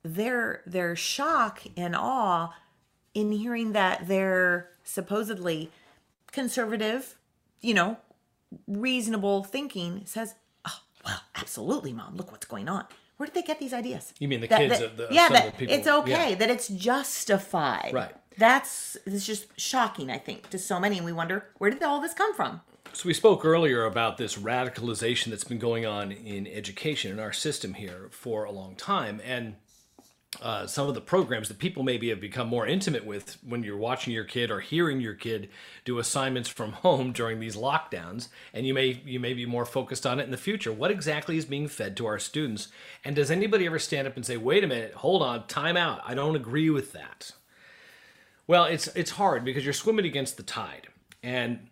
their 0.04 0.62
their 0.66 0.96
shock 0.96 1.62
and 1.76 1.96
awe 1.96 2.54
in 3.13 3.32
hearing 3.32 3.74
that 3.74 4.08
their 4.08 4.69
supposedly 4.84 5.69
conservative, 6.32 7.15
you 7.62 7.74
know, 7.74 7.97
reasonable 8.67 9.43
thinking 9.43 10.04
says, 10.06 10.36
"Oh, 10.65 10.80
well, 11.06 11.21
absolutely, 11.36 11.93
mom. 11.93 12.15
Look 12.15 12.32
what's 12.32 12.45
going 12.45 12.69
on." 12.69 12.86
Where 13.17 13.28
did 13.28 13.36
they 13.36 13.43
get 13.43 13.60
these 13.60 13.74
ideas? 13.74 14.13
You 14.19 14.28
mean 14.28 14.41
the 14.41 14.47
That- 14.47 14.60
kids 14.60 14.80
that- 14.80 14.86
of 14.86 14.97
the- 14.97 15.08
yeah, 15.12 15.30
that 15.30 15.58
people- 15.58 15.76
it's 15.76 15.88
okay 15.88 16.30
yeah. 16.32 16.36
that 16.36 16.50
it's 16.50 16.67
justified. 16.69 17.91
Right. 17.93 18.15
That's 18.38 18.97
it's 19.06 19.26
just 19.26 19.45
shocking, 19.60 20.10
I 20.10 20.17
think, 20.17 20.50
to 20.50 20.58
so 20.58 20.80
many, 20.80 20.97
and 20.97 21.06
we 21.06 21.12
wonder 21.12 21.50
where 21.58 21.69
did 21.69 21.84
all 21.84 22.02
this 22.02 22.13
come 22.13 22.34
from. 22.34 22.62
So 22.93 23.08
we 23.08 23.13
spoke 23.13 23.45
earlier 23.45 23.86
about 23.86 24.17
this 24.17 24.36
radicalization 24.38 25.26
that's 25.30 25.43
been 25.43 25.60
going 25.60 25.86
on 25.86 26.12
in 26.12 26.47
education 26.47 27.12
in 27.12 27.19
our 27.19 27.32
system 27.32 27.76
here 27.76 28.10
for 28.12 28.43
a 28.43 28.52
long 28.52 28.76
time, 28.76 29.21
and 29.24 29.56
uh, 30.41 30.65
some 30.65 30.88
of 30.88 30.96
the 30.96 31.02
programs 31.02 31.50
that 31.50 31.60
people 31.60 31.84
maybe 31.84 32.10
have 32.10 32.22
become 32.22 32.48
more 32.48 32.65
intimate 32.65 33.06
with 33.06 33.38
when 33.46 33.63
you're 33.63 33.78
watching 33.78 34.13
your 34.13 34.24
kid 34.24 34.50
or 34.50 34.62
hearing 34.62 35.02
your 35.02 35.13
kid 35.13 35.50
do 35.84 36.00
assignments 36.00 36.48
from 36.48 36.72
home 36.72 37.12
during 37.12 37.39
these 37.39 37.58
lockdowns, 37.58 38.30
and 38.54 38.65
you 38.65 38.74
may 38.74 39.02
you 39.06 39.20
may 39.20 39.34
be 39.34 39.46
more 39.46 39.65
focused 39.65 40.06
on 40.06 40.20
it 40.20 40.24
in 40.24 40.32
the 40.32 40.38
future. 40.38 40.72
What 40.72 40.91
exactly 40.91 41.38
is 41.38 41.46
being 41.46 41.67
fed 41.67 41.98
to 41.98 42.06
our 42.06 42.17
students? 42.17 42.70
And 43.04 43.15
does 43.15 43.30
anybody 43.30 43.65
ever 43.65 43.80
stand 43.80 44.08
up 44.08 44.15
and 44.15 44.26
say, 44.26 44.38
"Wait 44.38 44.63
a 44.63 44.67
minute, 44.67 44.94
hold 44.94 45.22
on, 45.22 45.48
time 45.48 45.76
out. 45.76 46.02
I 46.06 46.13
don't 46.13 46.38
agree 46.38 46.70
with 46.70 46.94
that." 46.94 47.32
Well, 48.48 48.65
it's 48.65 48.88
it's 48.96 49.12
hard 49.12 49.44
because 49.44 49.65
you're 49.65 49.74
swimming 49.74 50.06
against 50.06 50.38
the 50.38 50.44
tide, 50.44 50.88
and 51.22 51.67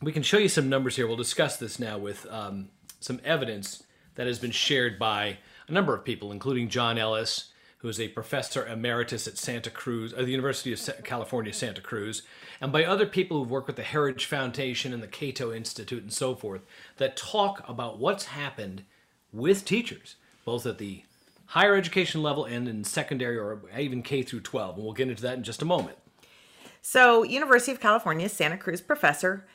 we 0.00 0.12
can 0.12 0.22
show 0.22 0.38
you 0.38 0.48
some 0.48 0.68
numbers 0.68 0.96
here. 0.96 1.06
We'll 1.08 1.16
discuss 1.16 1.56
this 1.56 1.78
now 1.80 1.98
with 1.98 2.24
um, 2.30 2.68
some 3.00 3.20
evidence 3.24 3.82
that 4.14 4.26
has 4.26 4.38
been 4.38 4.50
shared 4.52 4.98
by 4.98 5.38
a 5.68 5.72
number 5.72 5.94
of 5.94 6.04
people, 6.04 6.32
including 6.32 6.68
John 6.68 6.98
Ellis, 6.98 7.50
who 7.80 7.88
is 7.88 7.98
a 7.98 8.08
professor 8.08 8.66
emeritus 8.66 9.26
at 9.26 9.38
Santa 9.38 9.70
Cruz, 9.70 10.12
at 10.12 10.26
the 10.26 10.30
University 10.30 10.72
of 10.72 11.04
California, 11.04 11.52
Santa 11.52 11.80
Cruz, 11.80 12.22
and 12.60 12.70
by 12.70 12.84
other 12.84 13.06
people 13.06 13.38
who've 13.38 13.50
worked 13.50 13.68
with 13.68 13.76
the 13.76 13.82
Heritage 13.82 14.26
Foundation 14.26 14.92
and 14.92 15.02
the 15.02 15.08
Cato 15.08 15.52
Institute 15.52 16.02
and 16.02 16.12
so 16.12 16.34
forth, 16.34 16.60
that 16.98 17.16
talk 17.16 17.66
about 17.66 17.98
what's 17.98 18.26
happened 18.26 18.84
with 19.32 19.64
teachers, 19.64 20.16
both 20.44 20.66
at 20.66 20.76
the 20.76 21.04
higher 21.46 21.74
education 21.74 22.22
level 22.22 22.44
and 22.44 22.68
in 22.68 22.84
secondary 22.84 23.38
or 23.38 23.62
even 23.76 24.02
K 24.02 24.22
through 24.22 24.40
12. 24.40 24.76
And 24.76 24.84
we'll 24.84 24.92
get 24.92 25.08
into 25.08 25.22
that 25.22 25.38
in 25.38 25.42
just 25.42 25.62
a 25.62 25.66
moment. 25.66 25.96
So, 26.82 27.22
University 27.22 27.72
of 27.72 27.80
California 27.80 28.28
Santa 28.28 28.56
Cruz 28.56 28.80
professor 28.80 29.46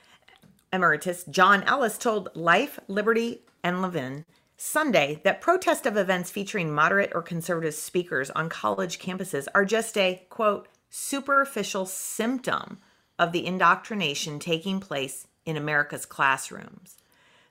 emeritus 0.73 1.23
John 1.25 1.63
Ellis 1.63 1.97
told 1.97 2.29
Life, 2.35 2.79
Liberty, 2.87 3.41
and 3.63 3.81
Levin 3.81 4.25
Sunday 4.57 5.19
that 5.23 5.41
protest 5.41 5.85
of 5.85 5.97
events 5.97 6.31
featuring 6.31 6.73
moderate 6.73 7.11
or 7.13 7.21
conservative 7.21 7.73
speakers 7.73 8.29
on 8.29 8.47
college 8.47 8.99
campuses 8.99 9.47
are 9.53 9.65
just 9.65 9.97
a 9.97 10.25
quote 10.29 10.69
superficial 10.89 11.85
symptom 11.85 12.77
of 13.19 13.31
the 13.31 13.45
indoctrination 13.45 14.39
taking 14.39 14.79
place 14.79 15.27
in 15.45 15.57
America's 15.57 16.05
classrooms. 16.05 16.97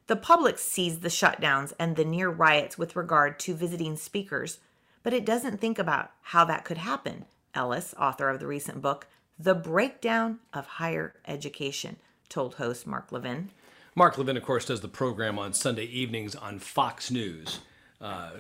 The 0.07 0.17
public 0.17 0.59
sees 0.59 1.01
the 1.01 1.09
shutdowns 1.09 1.73
and 1.79 1.97
the 1.97 2.05
near 2.05 2.29
riots 2.29 2.77
with 2.77 2.97
regard 2.97 3.39
to 3.41 3.55
visiting 3.55 3.97
speakers, 3.97 4.59
but 5.03 5.15
it 5.15 5.25
doesn't 5.25 5.61
think 5.61 5.79
about 5.79 6.11
how 6.23 6.45
that 6.47 6.65
could 6.65 6.79
happen. 6.79 7.27
Ellis, 7.55 7.95
author 7.99 8.29
of 8.29 8.41
the 8.41 8.47
recent 8.47 8.83
book, 8.83 9.07
The 9.39 9.55
Breakdown 9.55 10.41
of 10.53 10.67
Higher 10.67 11.15
Education, 11.27 11.97
told 12.29 12.55
host 12.55 12.87
Mark 12.87 13.13
Levin. 13.13 13.51
Mark 13.97 14.19
Levin, 14.19 14.37
of 14.37 14.43
course, 14.43 14.65
does 14.65 14.81
the 14.81 14.89
program 14.89 15.39
on 15.39 15.53
Sunday 15.53 15.85
evenings 15.85 16.35
on 16.35 16.59
Fox 16.59 17.13
News. 17.13 17.61
Uh, 18.01 18.31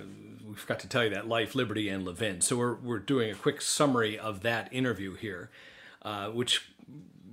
we 0.44 0.54
forgot 0.54 0.80
to 0.80 0.88
tell 0.88 1.04
you 1.04 1.10
that 1.10 1.28
Life, 1.28 1.54
Liberty, 1.54 1.88
and 1.88 2.04
Levin. 2.04 2.40
So 2.40 2.56
we're, 2.56 2.74
we're 2.74 2.98
doing 2.98 3.30
a 3.30 3.36
quick 3.36 3.62
summary 3.62 4.18
of 4.18 4.40
that 4.40 4.68
interview 4.72 5.14
here, 5.14 5.50
uh, 6.02 6.30
which 6.30 6.68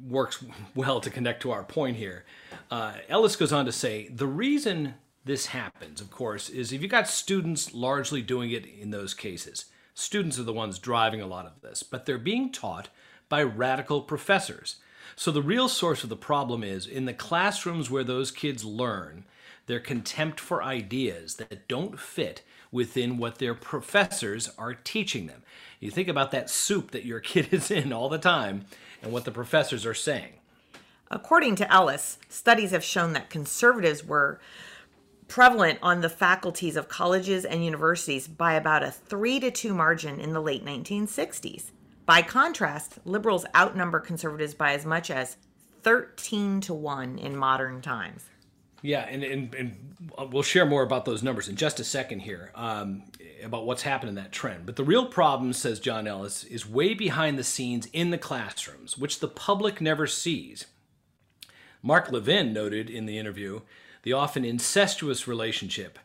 works 0.08 0.44
well 0.76 1.02
to 1.02 1.10
connect 1.10 1.42
to 1.42 1.52
our 1.52 1.64
point 1.64 1.98
here. 1.98 2.24
Uh, 2.70 2.94
Ellis 3.10 3.36
goes 3.36 3.52
on 3.52 3.66
to 3.66 3.72
say 3.72 4.08
the 4.10 4.28
reason 4.28 4.94
this 5.26 5.48
happens, 5.48 6.00
of 6.00 6.12
course, 6.12 6.48
is 6.48 6.72
if 6.72 6.82
you 6.82 6.88
got 6.88 7.08
students 7.08 7.74
largely 7.74 8.22
doing 8.22 8.52
it 8.52 8.66
in 8.66 8.92
those 8.92 9.16
cases. 9.16 9.66
Students 9.94 10.40
are 10.40 10.44
the 10.44 10.54
ones 10.54 10.80
driving 10.80 11.22
a 11.22 11.28
lot 11.28 11.46
of 11.46 11.62
this, 11.62 11.84
but 11.84 12.06
they're 12.06 12.18
being 12.18 12.52
taught 12.52 12.90
by 13.30 13.42
radical 13.44 14.02
professors. 14.02 14.78
So 15.16 15.32
the 15.32 15.42
real 15.42 15.68
source 15.68 16.04
of 16.04 16.10
the 16.10 16.16
problem 16.16 16.64
is 16.64 16.86
in 16.88 17.06
the 17.06 17.14
classrooms 17.14 17.90
where 17.90 18.04
those 18.04 18.32
kids 18.32 18.64
learn, 18.64 19.26
their 19.68 19.80
contempt 19.80 20.40
for 20.40 20.64
ideas 20.64 21.36
that 21.36 21.68
don't 21.68 22.00
fit 22.00 22.42
within 22.72 23.18
what 23.18 23.38
their 23.38 23.54
professors 23.54 24.50
are 24.58 24.74
teaching 24.74 25.28
them. 25.28 25.44
You 25.80 25.92
think 25.92 26.08
about 26.08 26.32
that 26.32 26.50
soup 26.50 26.92
that 26.92 27.06
your 27.06 27.20
kid 27.32 27.50
is 27.52 27.70
in 27.70 27.92
all 27.94 28.10
the 28.10 28.18
time 28.18 28.66
and 29.02 29.12
what 29.12 29.26
the 29.26 29.32
professors 29.32 29.86
are 29.86 29.94
saying. 29.94 30.34
According 31.10 31.58
to 31.58 31.72
Ellis, 31.72 32.18
studies 32.30 32.72
have 32.72 32.84
shown 32.84 33.12
that 33.14 33.30
conservatives 33.30 34.04
were 34.06 34.40
prevalent 35.28 35.80
on 35.82 36.02
the 36.02 36.10
faculties 36.10 36.76
of 36.76 36.88
colleges 36.88 37.44
and 37.44 37.64
universities 37.66 38.28
by 38.28 38.54
about 38.54 38.84
a 38.84 38.92
3 38.92 39.40
to 39.42 39.52
2 39.52 39.74
margin 39.74 40.20
in 40.20 40.34
the 40.34 40.42
late 40.42 40.66
1960s. 40.66 41.72
By 42.12 42.24
contrast, 42.24 43.00
liberals 43.06 43.46
outnumber 43.56 44.02
conservatives 44.02 44.54
by 44.54 44.74
as 44.74 44.86
much 44.86 45.10
as 45.10 45.38
13 45.84 46.60
to 46.60 46.74
1 46.74 47.18
in 47.18 47.38
modern 47.38 47.82
times. 47.82 48.26
Yeah, 48.82 49.06
and, 49.08 49.24
and, 49.24 49.56
and 49.56 49.98
we'll 50.30 50.44
share 50.44 50.66
more 50.66 50.84
about 50.84 51.06
those 51.06 51.24
numbers 51.24 51.48
in 51.48 51.56
just 51.56 51.80
a 51.80 51.86
second 51.86 52.20
here 52.20 52.52
um, 52.54 53.04
about 53.42 53.66
what's 53.66 53.84
happened 53.84 54.10
in 54.10 54.16
that 54.16 54.34
trend. 54.34 54.66
But 54.66 54.76
the 54.76 54.84
real 54.84 55.06
problem, 55.06 55.54
says 55.54 55.80
John 55.80 56.06
Ellis, 56.06 56.44
is 56.44 56.68
way 56.68 56.94
behind 56.94 57.40
the 57.40 57.46
scenes 57.46 57.88
in 57.94 58.10
the 58.10 58.18
classrooms, 58.18 58.98
which 58.98 59.22
the 59.22 59.30
public 59.30 59.80
never 59.80 60.06
sees. 60.06 60.66
Mark 61.82 62.12
Levin 62.12 62.52
noted 62.52 62.90
in 62.90 63.06
the 63.06 63.18
interview 63.18 63.62
the 64.04 64.12
often 64.12 64.44
incestuous 64.44 65.30
relationship 65.30 65.98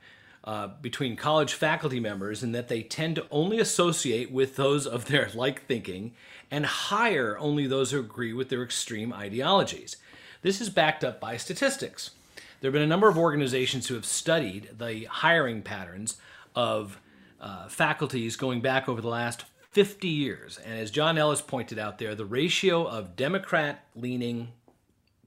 uh, 0.47 0.69
between 0.81 1.17
college 1.17 1.55
faculty 1.55 1.99
members 1.99 2.43
and 2.43 2.55
that 2.55 2.69
they 2.69 2.83
tend 2.83 3.17
to 3.17 3.27
only 3.31 3.59
associate 3.59 4.31
with 4.31 4.57
those 4.57 4.87
of 4.87 5.07
their 5.07 5.29
like 5.35 5.67
thinking 5.67 6.13
and 6.51 6.65
hire 6.65 7.37
only 7.39 7.67
those 7.67 7.91
who 7.91 7.99
agree 7.99 8.33
with 8.33 8.49
their 8.49 8.63
extreme 8.63 9.13
ideologies. 9.13 9.97
This 10.43 10.61
is 10.61 10.71
backed 10.71 11.03
up 11.03 11.21
by 11.21 11.37
statistics. 11.37 12.13
There 12.61 12.69
have 12.69 12.75
been 12.75 12.83
a 12.83 12.87
number 12.87 13.09
of 13.09 13.19
organizations 13.19 13.89
who 13.89 13.95
have 13.95 14.07
studied 14.07 14.71
the 14.79 15.05
hiring 15.05 15.63
patterns 15.63 16.17
of 16.55 17.01
uh, 17.41 17.69
faculties 17.69 18.37
going 18.37 18.61
back 18.61 18.89
over 18.89 19.01
the 19.01 19.09
last 19.09 19.45
50 19.73 20.09
years. 20.09 20.59
And 20.65 20.79
as 20.79 20.91
John 20.91 21.19
Ellis 21.19 21.43
pointed 21.43 21.79
out 21.79 21.99
there, 21.99 22.15
the 22.15 22.25
ratio 22.25 22.87
of 22.87 23.17
Democrat 23.17 23.85
leaning 23.95 24.53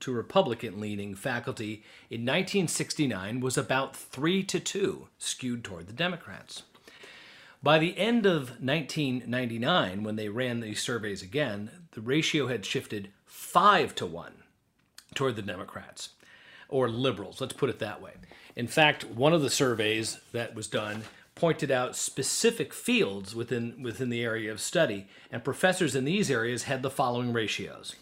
to 0.01 0.11
Republican 0.11 0.79
leaning 0.79 1.15
faculty 1.15 1.83
in 2.09 2.21
1969 2.21 3.39
was 3.39 3.57
about 3.57 3.95
3 3.95 4.43
to 4.43 4.59
2, 4.59 5.07
skewed 5.17 5.63
toward 5.63 5.87
the 5.87 5.93
Democrats. 5.93 6.63
By 7.61 7.79
the 7.79 7.97
end 7.97 8.25
of 8.25 8.61
1999, 8.61 10.03
when 10.03 10.15
they 10.15 10.29
ran 10.29 10.59
these 10.59 10.81
surveys 10.81 11.21
again, 11.21 11.71
the 11.91 12.01
ratio 12.01 12.47
had 12.47 12.65
shifted 12.65 13.09
5 13.25 13.95
to 13.95 14.05
1 14.05 14.31
toward 15.13 15.35
the 15.35 15.41
Democrats 15.41 16.09
or 16.69 16.87
liberals, 16.87 17.41
let's 17.41 17.53
put 17.53 17.69
it 17.69 17.79
that 17.79 18.01
way. 18.01 18.11
In 18.55 18.67
fact, 18.67 19.03
one 19.03 19.33
of 19.33 19.41
the 19.41 19.49
surveys 19.49 20.19
that 20.31 20.55
was 20.55 20.67
done 20.67 21.03
pointed 21.35 21.71
out 21.71 21.95
specific 21.95 22.73
fields 22.73 23.33
within 23.33 23.81
within 23.81 24.09
the 24.09 24.23
area 24.23 24.51
of 24.51 24.61
study, 24.61 25.07
and 25.31 25.43
professors 25.43 25.95
in 25.95 26.05
these 26.05 26.29
areas 26.29 26.63
had 26.63 26.81
the 26.81 26.89
following 26.89 27.33
ratios. 27.33 27.95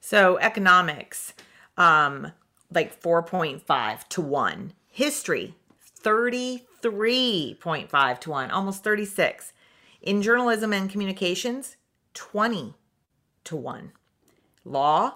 So 0.00 0.38
economics, 0.38 1.34
um, 1.76 2.32
like 2.72 3.00
4.5 3.00 4.08
to 4.08 4.20
1. 4.20 4.72
History, 4.88 5.54
33.5 6.02 8.20
to 8.20 8.30
1, 8.30 8.50
almost 8.50 8.84
36. 8.84 9.52
In 10.02 10.22
journalism 10.22 10.72
and 10.72 10.88
communications, 10.88 11.76
20 12.14 12.74
to 13.44 13.56
1. 13.56 13.92
Law, 14.64 15.14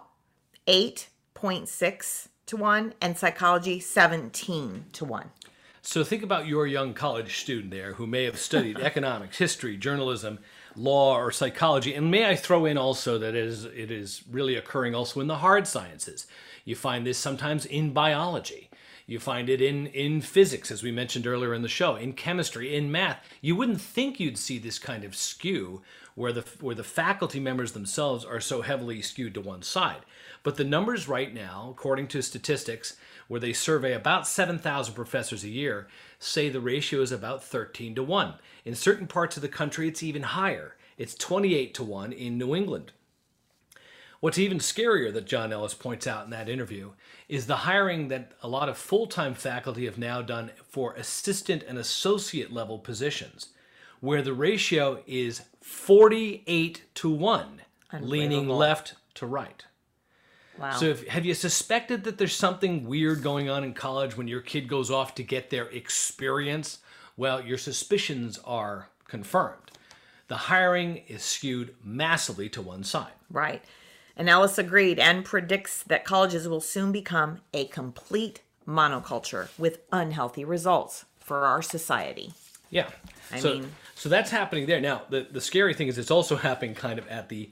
8.6 0.66 2.29
to 2.47 2.57
1. 2.57 2.95
And 3.01 3.16
psychology, 3.16 3.81
17 3.81 4.87
to 4.93 5.05
1. 5.05 5.31
So 5.83 6.05
think 6.05 6.23
about 6.23 6.47
your 6.47 6.66
young 6.66 6.93
college 6.93 7.38
student 7.38 7.71
there 7.71 7.95
who 7.95 8.07
may 8.07 8.25
have 8.25 8.38
studied 8.38 8.79
economics, 8.81 9.38
history, 9.38 9.77
journalism, 9.77 10.38
law, 10.76 11.16
or 11.16 11.30
psychology. 11.30 11.94
And 11.94 12.11
may 12.11 12.28
I 12.28 12.37
throw 12.37 12.64
in 12.64 12.78
also 12.78 13.18
that 13.18 13.35
it 13.35 13.44
is, 13.44 13.64
it 13.64 13.90
is 13.90 14.22
really 14.30 14.56
occurring 14.56 14.94
also 14.94 15.20
in 15.20 15.26
the 15.26 15.38
hard 15.38 15.66
sciences. 15.66 16.26
You 16.64 16.76
find 16.76 17.06
this 17.06 17.18
sometimes 17.18 17.66
in 17.66 17.92
biology. 17.92 18.70
You 19.06 19.18
find 19.18 19.48
it 19.48 19.61
in, 19.61 19.88
in 19.88 20.20
physics, 20.20 20.70
as 20.70 20.85
we 20.85 20.92
mentioned 20.92 21.26
earlier 21.26 21.52
in 21.52 21.62
the 21.62 21.68
show, 21.68 21.96
in 21.96 22.12
chemistry, 22.12 22.76
in 22.76 22.92
math. 22.92 23.24
You 23.40 23.56
wouldn't 23.56 23.80
think 23.80 24.20
you'd 24.20 24.38
see 24.38 24.59
this 24.59 24.78
kind 24.78 25.02
of 25.02 25.16
skew 25.16 25.83
where 26.14 26.33
the, 26.33 26.44
where 26.61 26.76
the 26.76 26.85
faculty 26.85 27.40
members 27.40 27.72
themselves 27.72 28.24
are 28.24 28.40
so 28.40 28.62
heavily 28.62 29.02
skewed 29.02 29.35
to 29.35 29.40
one 29.40 29.62
side. 29.62 30.02
But 30.42 30.56
the 30.56 30.64
numbers 30.64 31.09
right 31.09 31.35
now, 31.35 31.68
according 31.70 32.06
to 32.09 32.22
statistics, 32.22 32.96
where 33.31 33.38
they 33.38 33.53
survey 33.53 33.93
about 33.93 34.27
7,000 34.27 34.93
professors 34.93 35.45
a 35.45 35.49
year, 35.49 35.87
say 36.19 36.49
the 36.49 36.59
ratio 36.59 37.01
is 37.01 37.12
about 37.12 37.45
13 37.45 37.95
to 37.95 38.03
1. 38.03 38.35
In 38.64 38.75
certain 38.75 39.07
parts 39.07 39.37
of 39.37 39.40
the 39.40 39.49
country, 39.49 39.87
it's 39.87 40.03
even 40.03 40.25
higher. 40.25 40.75
It's 40.99 41.14
28 41.14 41.73
to 41.75 41.85
1 41.85 42.12
in 42.12 42.37
New 42.37 42.57
England. 42.57 42.90
What's 44.19 44.37
even 44.37 44.59
scarier 44.59 45.12
that 45.12 45.29
John 45.29 45.53
Ellis 45.53 45.75
points 45.75 46.09
out 46.09 46.25
in 46.25 46.31
that 46.31 46.49
interview 46.49 46.90
is 47.29 47.47
the 47.47 47.59
hiring 47.59 48.09
that 48.09 48.33
a 48.43 48.49
lot 48.49 48.69
of 48.69 48.77
full 48.77 49.07
time 49.07 49.35
faculty 49.35 49.85
have 49.85 49.97
now 49.97 50.23
done 50.23 50.51
for 50.69 50.95
assistant 50.95 51.62
and 51.62 51.79
associate 51.79 52.53
level 52.53 52.81
positions, 52.81 53.51
where 54.01 54.23
the 54.23 54.35
ratio 54.35 55.05
is 55.07 55.43
48 55.61 56.83
to 56.97 57.09
1, 57.09 57.61
leaning 58.01 58.49
left 58.49 58.97
to 59.14 59.25
right. 59.25 59.66
Wow. 60.61 60.73
So, 60.73 60.87
if, 60.87 61.07
have 61.09 61.25
you 61.25 61.33
suspected 61.33 62.05
that 62.05 62.18
there's 62.18 62.35
something 62.35 62.85
weird 62.85 63.23
going 63.23 63.49
on 63.49 63.64
in 63.64 63.73
college 63.73 64.16
when 64.16 64.29
your 64.29 64.42
kid 64.42 64.68
goes 64.68 64.90
off 64.90 65.14
to 65.14 65.23
get 65.23 65.49
their 65.49 65.68
experience? 65.68 66.81
Well, 67.16 67.40
your 67.40 67.57
suspicions 67.57 68.38
are 68.44 68.90
confirmed. 69.09 69.70
The 70.29 70.37
hiring 70.37 70.99
is 71.09 71.23
skewed 71.23 71.75
massively 71.83 72.49
to 72.51 72.62
one 72.62 72.85
side. 72.85 73.12
Right. 73.31 73.64
And 74.16 74.29
Ellis 74.29 74.59
agreed 74.59 74.99
and 74.99 75.25
predicts 75.25 75.83
that 75.85 76.05
colleges 76.05 76.46
will 76.46 76.61
soon 76.61 76.92
become 76.92 77.40
a 77.55 77.64
complete 77.66 78.42
monoculture 78.68 79.49
with 79.59 79.81
unhealthy 79.90 80.44
results 80.44 81.07
for 81.18 81.46
our 81.46 81.62
society. 81.62 82.35
Yeah. 82.68 82.88
I 83.33 83.40
so, 83.40 83.55
mean- 83.55 83.73
so 83.94 84.09
that's 84.09 84.31
happening 84.31 84.66
there. 84.66 84.81
Now, 84.81 85.03
the, 85.09 85.27
the 85.31 85.40
scary 85.40 85.73
thing 85.73 85.88
is 85.88 85.96
it's 85.96 86.11
also 86.11 86.37
happening 86.49 86.75
kind 86.75 86.99
of 86.99 87.09
at 87.09 87.31
the 87.31 87.51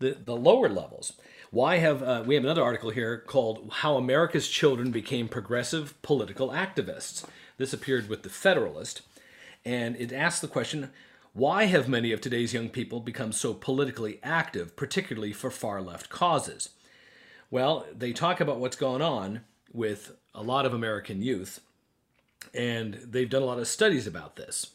the, 0.00 0.16
the 0.24 0.34
lower 0.34 0.68
levels. 0.68 1.12
Why 1.50 1.78
have 1.78 2.02
uh, 2.02 2.22
we 2.24 2.36
have 2.36 2.44
another 2.44 2.62
article 2.62 2.90
here 2.90 3.18
called 3.18 3.70
"How 3.72 3.96
America's 3.96 4.48
Children 4.48 4.92
Became 4.92 5.26
Progressive 5.28 6.00
Political 6.00 6.50
Activists"? 6.50 7.24
This 7.58 7.72
appeared 7.72 8.08
with 8.08 8.22
the 8.22 8.28
Federalist, 8.28 9.02
and 9.64 9.96
it 9.96 10.12
asks 10.12 10.40
the 10.40 10.46
question: 10.46 10.92
Why 11.32 11.64
have 11.64 11.88
many 11.88 12.12
of 12.12 12.20
today's 12.20 12.54
young 12.54 12.68
people 12.68 13.00
become 13.00 13.32
so 13.32 13.52
politically 13.52 14.20
active, 14.22 14.76
particularly 14.76 15.32
for 15.32 15.50
far 15.50 15.82
left 15.82 16.08
causes? 16.08 16.70
Well, 17.50 17.84
they 17.92 18.12
talk 18.12 18.40
about 18.40 18.60
what's 18.60 18.76
going 18.76 19.02
on 19.02 19.40
with 19.72 20.12
a 20.32 20.44
lot 20.44 20.66
of 20.66 20.72
American 20.72 21.20
youth, 21.20 21.60
and 22.54 22.94
they've 22.94 23.28
done 23.28 23.42
a 23.42 23.46
lot 23.46 23.58
of 23.58 23.66
studies 23.66 24.06
about 24.06 24.36
this. 24.36 24.68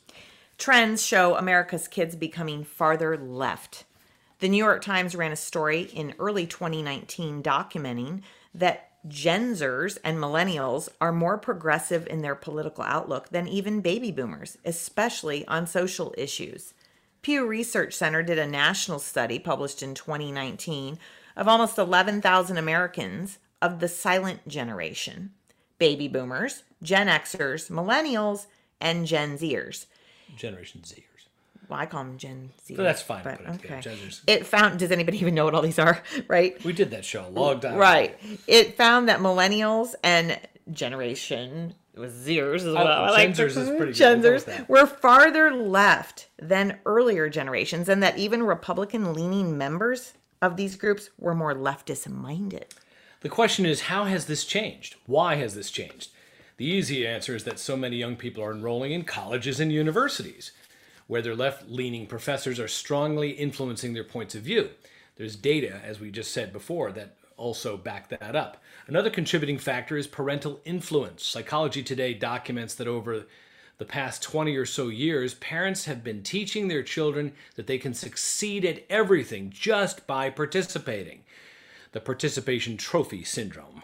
Trends 0.58 1.06
show 1.06 1.36
America's 1.36 1.88
kids 1.88 2.18
becoming 2.18 2.66
farther 2.66 3.16
left. 3.18 3.86
The 4.40 4.50
New 4.50 4.58
York 4.58 4.84
Times 4.84 5.16
ran 5.16 5.32
a 5.32 5.38
story 5.38 5.84
in 5.84 6.14
early 6.20 6.46
2019 6.46 7.42
documenting 7.42 8.22
that 8.54 8.92
Genzers 9.08 9.98
and 10.04 10.18
millennials 10.18 10.90
are 11.00 11.12
more 11.12 11.38
progressive 11.38 12.08
in 12.08 12.22
their 12.22 12.36
political 12.36 12.84
outlook 12.84 13.30
than 13.30 13.48
even 13.48 13.82
baby 13.82 14.12
boomers, 14.12 14.58
especially 14.66 15.48
on 15.48 15.68
social 15.68 16.14
issues. 16.18 16.74
Pew 17.22 17.46
Research 17.46 17.94
Center 17.94 18.24
did 18.24 18.38
a 18.38 18.48
national 18.48 19.00
study 19.00 19.40
published 19.40 19.82
in 19.82 19.94
2019 19.94 21.00
of 21.36 21.48
almost 21.48 21.78
11,000 21.78 22.58
Americans 22.58 23.38
of 23.62 23.80
the 23.80 23.88
silent 23.88 24.48
generation 24.48 25.32
baby 25.78 26.08
boomers, 26.08 26.64
Gen 26.82 27.08
Xers, 27.08 27.70
millennials, 27.70 28.46
and 28.80 29.06
Gen 29.06 29.38
Zers. 29.38 29.88
Generation 30.38 30.82
Zers. 30.86 31.15
Well, 31.70 31.80
I 31.80 31.86
call 31.86 32.04
them 32.04 32.18
Gen 32.18 32.52
Z. 32.66 32.76
But 32.76 32.84
that's 32.84 33.02
fine, 33.02 33.24
But 33.24 33.42
okay. 33.56 33.82
It 34.28 34.46
found. 34.46 34.80
Does 34.80 34.92
anybody 34.92 35.20
even 35.20 35.34
know 35.36 35.46
what 35.46 35.56
all 35.56 35.62
these 35.62 35.80
are? 35.80 36.02
Right. 36.28 36.64
We 36.64 36.74
did 36.74 36.92
that 36.92 37.06
show 37.06 37.28
a 37.28 37.30
long 37.30 37.60
time. 37.60 37.74
ago. 37.74 37.80
Right. 37.82 38.20
It 38.48 38.78
found 38.78 39.10
that 39.10 39.20
millennials 39.20 39.94
and 40.04 40.40
generation 40.72 41.76
it 41.96 42.00
was 42.00 42.12
Zers 42.12 42.56
as 42.58 42.66
well. 42.66 42.88
Oh, 42.88 42.92
I 42.92 43.10
like 43.12 43.30
Genzers 43.30 43.56
is 43.56 43.70
pretty 43.70 43.94
good. 43.94 44.00
We'll 44.00 44.22
go 44.22 44.34
with 44.34 44.46
Genzers 44.48 44.68
were 44.68 44.86
farther 44.86 45.52
left 45.54 46.28
than 46.38 46.80
earlier 46.86 47.30
generations, 47.30 47.88
and 47.88 48.04
that 48.04 48.18
even 48.18 48.44
Republican-leaning 48.44 49.58
members 49.58 50.14
of 50.42 50.58
these 50.58 50.76
groups 50.76 51.10
were 51.18 51.34
more 51.34 51.54
leftist-minded. 51.54 52.74
The 53.22 53.30
question 53.30 53.66
is, 53.66 53.82
how 53.82 54.04
has 54.06 54.26
this 54.26 54.44
changed? 54.44 54.96
Why 55.06 55.36
has 55.36 55.56
this 55.56 55.72
changed? 55.72 56.12
The 56.58 56.66
easy 56.66 57.08
answer 57.08 57.34
is 57.34 57.46
that 57.46 57.60
so 57.60 57.78
many 57.78 57.96
young 57.96 58.18
people 58.18 58.44
are 58.44 58.52
enrolling 58.52 58.92
in 58.92 59.04
colleges 59.04 59.62
and 59.62 59.72
universities, 59.72 60.52
where 61.08 61.22
their 61.22 61.36
left 61.36 61.70
leaning 61.70 62.08
professors 62.08 62.60
are 62.60 62.68
strongly 62.68 63.32
influencing 63.32 63.94
their 63.94 64.04
points 64.04 64.36
of 64.36 64.42
view. 64.42 64.70
There's 65.18 65.36
data, 65.36 65.82
as 65.84 66.00
we 66.00 66.12
just 66.12 66.32
said 66.32 66.52
before, 66.52 66.92
that 66.94 67.16
also 67.38 67.78
back 67.78 68.10
that 68.10 68.36
up. 68.36 68.62
Another 68.88 69.10
contributing 69.10 69.58
factor 69.58 69.98
is 69.98 70.08
parental 70.08 70.60
influence. 70.66 71.24
Psychology 71.24 71.84
Today 71.84 72.14
documents 72.14 72.76
that 72.76 72.88
over 72.88 73.26
the 73.78 73.86
past 73.86 74.24
20 74.24 74.56
or 74.56 74.66
so 74.66 74.88
years, 74.88 75.34
parents 75.36 75.86
have 75.86 76.04
been 76.04 76.24
teaching 76.24 76.68
their 76.68 76.84
children 76.84 77.34
that 77.56 77.68
they 77.68 77.78
can 77.78 77.94
succeed 77.94 78.64
at 78.64 78.86
everything 78.90 79.50
just 79.50 80.08
by 80.08 80.30
participating 80.30 81.24
the 81.92 82.00
participation 82.00 82.78
trophy 82.78 83.24
syndrome. 83.24 83.84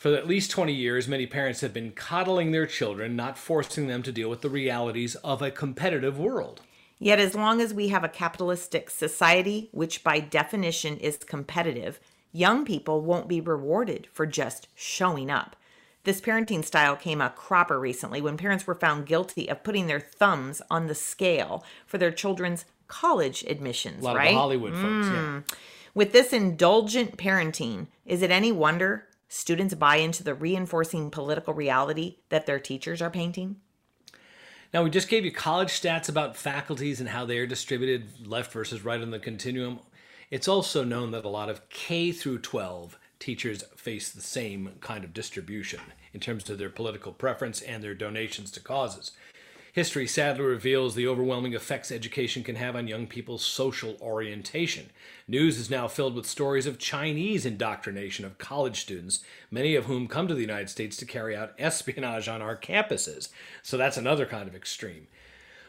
For 0.00 0.14
at 0.14 0.26
least 0.26 0.50
20 0.52 0.72
years, 0.72 1.06
many 1.06 1.26
parents 1.26 1.60
have 1.60 1.74
been 1.74 1.92
coddling 1.92 2.52
their 2.52 2.64
children, 2.64 3.16
not 3.16 3.36
forcing 3.36 3.86
them 3.86 4.02
to 4.04 4.10
deal 4.10 4.30
with 4.30 4.40
the 4.40 4.48
realities 4.48 5.14
of 5.16 5.42
a 5.42 5.50
competitive 5.50 6.18
world. 6.18 6.62
Yet, 6.98 7.18
as 7.18 7.34
long 7.34 7.60
as 7.60 7.74
we 7.74 7.88
have 7.88 8.02
a 8.02 8.08
capitalistic 8.08 8.88
society, 8.88 9.68
which 9.72 10.02
by 10.02 10.18
definition 10.18 10.96
is 10.96 11.18
competitive, 11.18 12.00
young 12.32 12.64
people 12.64 13.02
won't 13.02 13.28
be 13.28 13.42
rewarded 13.42 14.08
for 14.10 14.24
just 14.24 14.68
showing 14.74 15.30
up. 15.30 15.54
This 16.04 16.22
parenting 16.22 16.64
style 16.64 16.96
came 16.96 17.20
a 17.20 17.28
cropper 17.28 17.78
recently 17.78 18.22
when 18.22 18.38
parents 18.38 18.66
were 18.66 18.74
found 18.74 19.04
guilty 19.04 19.50
of 19.50 19.62
putting 19.62 19.86
their 19.86 20.00
thumbs 20.00 20.62
on 20.70 20.86
the 20.86 20.94
scale 20.94 21.62
for 21.84 21.98
their 21.98 22.10
children's 22.10 22.64
college 22.88 23.44
admissions, 23.46 24.00
A 24.00 24.04
lot 24.06 24.16
right? 24.16 24.28
of 24.28 24.32
the 24.32 24.38
Hollywood 24.38 24.72
folks, 24.72 25.08
yeah. 25.08 25.12
Mm. 25.12 25.44
With 25.92 26.12
this 26.12 26.32
indulgent 26.32 27.18
parenting, 27.18 27.88
is 28.06 28.22
it 28.22 28.30
any 28.30 28.50
wonder 28.50 29.04
students 29.30 29.74
buy 29.74 29.96
into 29.96 30.24
the 30.24 30.34
reinforcing 30.34 31.08
political 31.10 31.54
reality 31.54 32.16
that 32.28 32.46
their 32.46 32.58
teachers 32.58 33.00
are 33.00 33.10
painting? 33.10 33.56
Now, 34.74 34.82
we 34.82 34.90
just 34.90 35.08
gave 35.08 35.24
you 35.24 35.32
college 35.32 35.68
stats 35.68 36.08
about 36.08 36.36
faculties 36.36 37.00
and 37.00 37.08
how 37.08 37.24
they 37.24 37.38
are 37.38 37.46
distributed 37.46 38.26
left 38.26 38.52
versus 38.52 38.84
right 38.84 39.00
on 39.00 39.10
the 39.10 39.18
continuum. 39.18 39.80
It's 40.30 40.48
also 40.48 40.84
known 40.84 41.12
that 41.12 41.24
a 41.24 41.28
lot 41.28 41.48
of 41.48 41.68
K 41.70 42.12
through 42.12 42.40
12 42.40 42.98
teachers 43.20 43.62
face 43.76 44.10
the 44.10 44.20
same 44.20 44.72
kind 44.80 45.04
of 45.04 45.14
distribution 45.14 45.80
in 46.12 46.20
terms 46.20 46.50
of 46.50 46.58
their 46.58 46.70
political 46.70 47.12
preference 47.12 47.62
and 47.62 47.82
their 47.82 47.94
donations 47.94 48.50
to 48.52 48.60
causes. 48.60 49.12
History 49.72 50.06
sadly 50.08 50.44
reveals 50.44 50.94
the 50.94 51.06
overwhelming 51.06 51.54
effects 51.54 51.92
education 51.92 52.42
can 52.42 52.56
have 52.56 52.74
on 52.74 52.88
young 52.88 53.06
people's 53.06 53.44
social 53.44 53.96
orientation. 54.00 54.90
News 55.28 55.58
is 55.58 55.70
now 55.70 55.86
filled 55.86 56.16
with 56.16 56.26
stories 56.26 56.66
of 56.66 56.78
Chinese 56.78 57.46
indoctrination 57.46 58.24
of 58.24 58.38
college 58.38 58.80
students, 58.80 59.22
many 59.48 59.76
of 59.76 59.84
whom 59.84 60.08
come 60.08 60.26
to 60.26 60.34
the 60.34 60.40
United 60.40 60.70
States 60.70 60.96
to 60.96 61.04
carry 61.04 61.36
out 61.36 61.54
espionage 61.56 62.26
on 62.26 62.42
our 62.42 62.56
campuses. 62.56 63.28
So 63.62 63.76
that's 63.76 63.96
another 63.96 64.26
kind 64.26 64.48
of 64.48 64.56
extreme. 64.56 65.06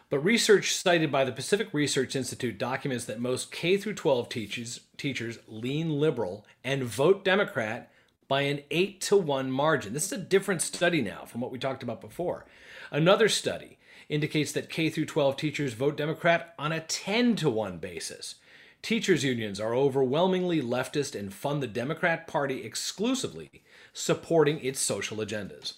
But 0.10 0.26
research 0.26 0.74
cited 0.74 1.12
by 1.12 1.24
the 1.24 1.32
Pacific 1.32 1.70
Research 1.72 2.16
Institute 2.16 2.58
documents 2.58 3.06
that 3.06 3.20
most 3.20 3.52
K 3.52 3.78
through 3.78 3.94
12 3.94 4.30
teachers 4.30 4.82
teachers 4.98 5.38
lean 5.48 6.00
liberal 6.00 6.46
and 6.64 6.84
vote 6.84 7.24
Democrat 7.24 7.92
by 8.28 8.42
an 8.42 8.62
8 8.72 9.00
to 9.02 9.18
1 9.18 9.52
margin. 9.52 9.94
This 9.94 10.08
is 10.08 10.12
a 10.12 10.18
different 10.18 10.62
study 10.62 11.02
now 11.02 11.26
from 11.26 11.40
what 11.40 11.52
we 11.52 11.60
talked 11.60 11.84
about 11.84 12.02
before. 12.02 12.46
Another 12.92 13.30
study 13.30 13.78
indicates 14.12 14.52
that 14.52 14.70
K 14.70 14.90
through 14.90 15.06
12 15.06 15.38
teachers 15.38 15.74
vote 15.74 15.96
Democrat 15.96 16.54
on 16.60 16.74
a 16.74 16.82
10 16.82 17.38
to 17.38 17.50
1 17.50 17.78
basis. 17.78 18.36
Teachers 18.82 19.24
unions 19.24 19.60
are 19.60 19.74
overwhelmingly 19.74 20.62
leftist 20.62 21.18
and 21.18 21.34
fund 21.34 21.64
the 21.64 21.68
Democrat 21.68 22.28
Party 22.28 22.64
exclusively, 22.64 23.64
supporting 23.94 24.60
its 24.60 24.82
social 24.82 25.18
agendas. 25.18 25.76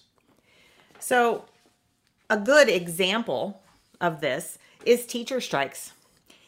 So, 0.98 1.44
a 2.28 2.36
good 2.36 2.68
example 2.68 3.62
of 4.00 4.20
this 4.20 4.58
is 4.84 5.06
teacher 5.06 5.40
strikes, 5.40 5.92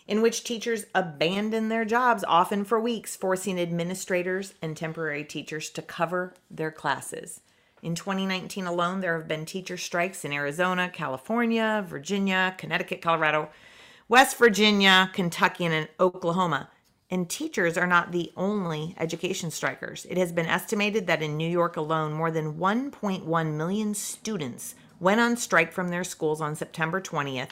in 0.09 0.22
which 0.22 0.42
teachers 0.42 0.87
abandon 0.94 1.68
their 1.68 1.85
jobs, 1.85 2.25
often 2.27 2.64
for 2.64 2.81
weeks, 2.81 3.14
forcing 3.14 3.61
administrators 3.61 4.55
and 4.61 4.77
temporary 4.77 5.25
teachers 5.25 5.70
to 5.70 5.83
cover 5.83 6.35
their 6.51 6.72
classes. 6.72 7.42
In 7.87 7.94
2019 7.94 8.66
alone, 8.66 9.01
there 9.01 9.16
have 9.16 9.29
been 9.29 9.44
teacher 9.44 9.77
strikes 9.77 10.25
in 10.25 10.33
Arizona, 10.33 10.90
California, 10.92 11.85
Virginia, 11.87 12.53
Connecticut, 12.59 13.01
Colorado, 13.01 13.49
West 14.09 14.37
Virginia, 14.38 15.09
Kentucky, 15.12 15.66
and 15.66 15.88
Oklahoma. 16.01 16.68
And 17.12 17.31
teachers 17.31 17.79
are 17.79 17.87
not 17.87 18.11
the 18.11 18.33
only 18.37 18.96
education 18.99 19.53
strikers. 19.53 20.05
It 20.11 20.18
has 20.18 20.33
been 20.33 20.46
estimated 20.46 21.07
that 21.07 21.22
in 21.22 21.37
New 21.37 21.49
York 21.49 21.77
alone, 21.77 22.12
more 22.12 22.33
than 22.33 22.55
1.1 22.55 23.55
million 23.55 23.94
students 23.94 24.75
went 24.99 25.20
on 25.20 25.37
strike 25.37 25.70
from 25.70 25.90
their 25.90 26.03
schools 26.03 26.40
on 26.40 26.57
September 26.57 27.01
20th 27.01 27.51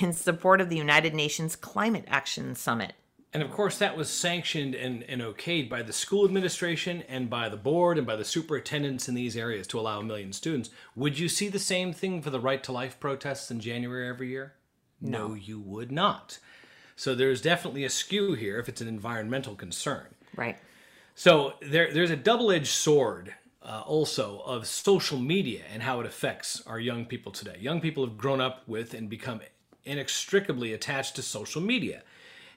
in 0.00 0.12
support 0.12 0.60
of 0.60 0.70
the 0.70 0.76
United 0.76 1.14
Nations 1.14 1.54
Climate 1.54 2.06
Action 2.08 2.56
Summit. 2.56 2.94
And 3.34 3.42
of 3.42 3.50
course, 3.50 3.78
that 3.78 3.96
was 3.96 4.10
sanctioned 4.10 4.74
and, 4.74 5.04
and 5.04 5.22
okayed 5.22 5.70
by 5.70 5.82
the 5.82 5.92
school 5.92 6.26
administration 6.26 7.02
and 7.08 7.30
by 7.30 7.48
the 7.48 7.56
board 7.56 7.96
and 7.96 8.06
by 8.06 8.16
the 8.16 8.26
superintendents 8.26 9.08
in 9.08 9.14
these 9.14 9.36
areas 9.38 9.66
to 9.68 9.80
allow 9.80 10.00
a 10.00 10.04
million 10.04 10.34
students. 10.34 10.68
Would 10.96 11.18
you 11.18 11.28
see 11.30 11.48
the 11.48 11.58
same 11.58 11.94
thing 11.94 12.20
for 12.20 12.28
the 12.28 12.40
right 12.40 12.62
to 12.64 12.72
life 12.72 13.00
protests 13.00 13.50
in 13.50 13.60
January 13.60 14.06
every 14.08 14.28
year? 14.28 14.52
No, 15.00 15.32
you 15.34 15.58
would 15.60 15.90
not. 15.90 16.38
So 16.94 17.14
there's 17.14 17.40
definitely 17.40 17.84
a 17.84 17.90
skew 17.90 18.34
here 18.34 18.58
if 18.58 18.68
it's 18.68 18.82
an 18.82 18.88
environmental 18.88 19.54
concern. 19.54 20.08
Right. 20.36 20.58
So 21.14 21.54
there, 21.62 21.92
there's 21.92 22.10
a 22.10 22.16
double-edged 22.16 22.66
sword 22.66 23.34
uh, 23.62 23.82
also 23.86 24.40
of 24.40 24.66
social 24.66 25.18
media 25.18 25.62
and 25.72 25.82
how 25.82 26.00
it 26.00 26.06
affects 26.06 26.62
our 26.66 26.78
young 26.78 27.06
people 27.06 27.32
today. 27.32 27.56
Young 27.58 27.80
people 27.80 28.04
have 28.06 28.18
grown 28.18 28.40
up 28.40 28.62
with 28.68 28.92
and 28.92 29.08
become 29.08 29.40
inextricably 29.84 30.72
attached 30.72 31.16
to 31.16 31.22
social 31.22 31.62
media. 31.62 32.02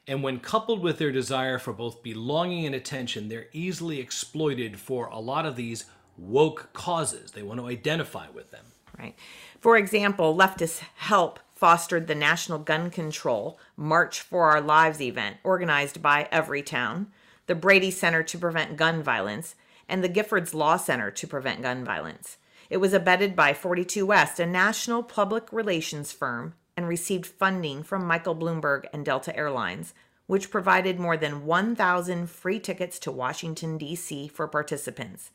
And 0.08 0.22
when 0.22 0.40
coupled 0.40 0.82
with 0.82 1.00
their 1.00 1.12
desire 1.12 1.58
for 1.58 1.74
both 1.74 2.04
belonging 2.04 2.66
and 2.66 2.76
attention, 2.76 3.28
they're 3.28 3.48
easily 3.54 4.00
exploited 4.00 4.80
for 4.80 5.08
a 5.08 5.20
lot 5.20 5.46
of 5.46 5.56
these 5.56 5.86
woke 6.18 6.70
causes. 6.74 7.32
They 7.32 7.42
want 7.42 7.60
to 7.60 7.68
identify 7.68 8.28
with 8.30 8.52
them. 8.52 8.66
Right. 8.98 9.16
For 9.60 9.78
example, 9.78 10.36
leftist 10.36 10.82
help 10.96 11.40
fostered 11.54 12.08
the 12.08 12.16
National 12.16 12.60
Gun 12.60 12.90
Control 12.90 13.60
March 13.76 14.22
for 14.22 14.52
Our 14.52 14.62
Lives 14.62 15.02
event 15.02 15.38
organized 15.44 16.02
by 16.02 16.30
Everytown, 16.32 17.08
the 17.48 17.56
Brady 17.56 17.92
Center 17.92 18.24
to 18.24 18.38
Prevent 18.38 18.78
Gun 18.78 19.02
Violence, 19.02 19.56
and 19.88 20.04
the 20.04 20.10
Giffords 20.10 20.54
Law 20.54 20.78
Center 20.78 21.12
to 21.12 21.28
Prevent 21.28 21.62
Gun 21.62 21.84
Violence. 21.84 22.38
It 22.70 22.78
was 22.78 22.94
abetted 22.94 23.36
by 23.36 23.54
42 23.54 24.06
West, 24.06 24.40
a 24.40 24.46
national 24.46 25.04
public 25.04 25.52
relations 25.52 26.12
firm, 26.12 26.56
and 26.78 26.88
received 26.88 27.26
funding 27.26 27.84
from 27.84 28.06
Michael 28.06 28.36
Bloomberg 28.36 28.86
and 28.94 29.06
Delta 29.06 29.36
Airlines, 29.36 29.94
which 30.28 30.52
provided 30.52 31.00
more 31.00 31.18
than 31.18 31.46
1,000 31.46 32.30
free 32.30 32.60
tickets 32.60 33.00
to 33.00 33.12
Washington, 33.12 33.78
D.C. 33.78 34.28
for 34.28 34.48
participants. 34.48 35.32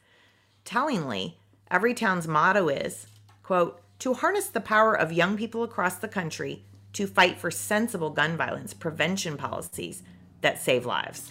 Tellingly, 0.64 1.38
Everytown's 1.70 2.26
motto 2.26 2.68
is, 2.68 3.06
quote, 3.42 3.80
to 4.00 4.14
harness 4.14 4.48
the 4.48 4.60
power 4.60 4.94
of 4.94 5.12
young 5.12 5.36
people 5.36 5.62
across 5.62 5.96
the 5.96 6.08
country 6.08 6.64
to 6.92 7.06
fight 7.06 7.38
for 7.38 7.50
sensible 7.50 8.10
gun 8.10 8.36
violence 8.36 8.74
prevention 8.74 9.36
policies 9.36 10.02
that 10.40 10.60
save 10.60 10.84
lives. 10.84 11.30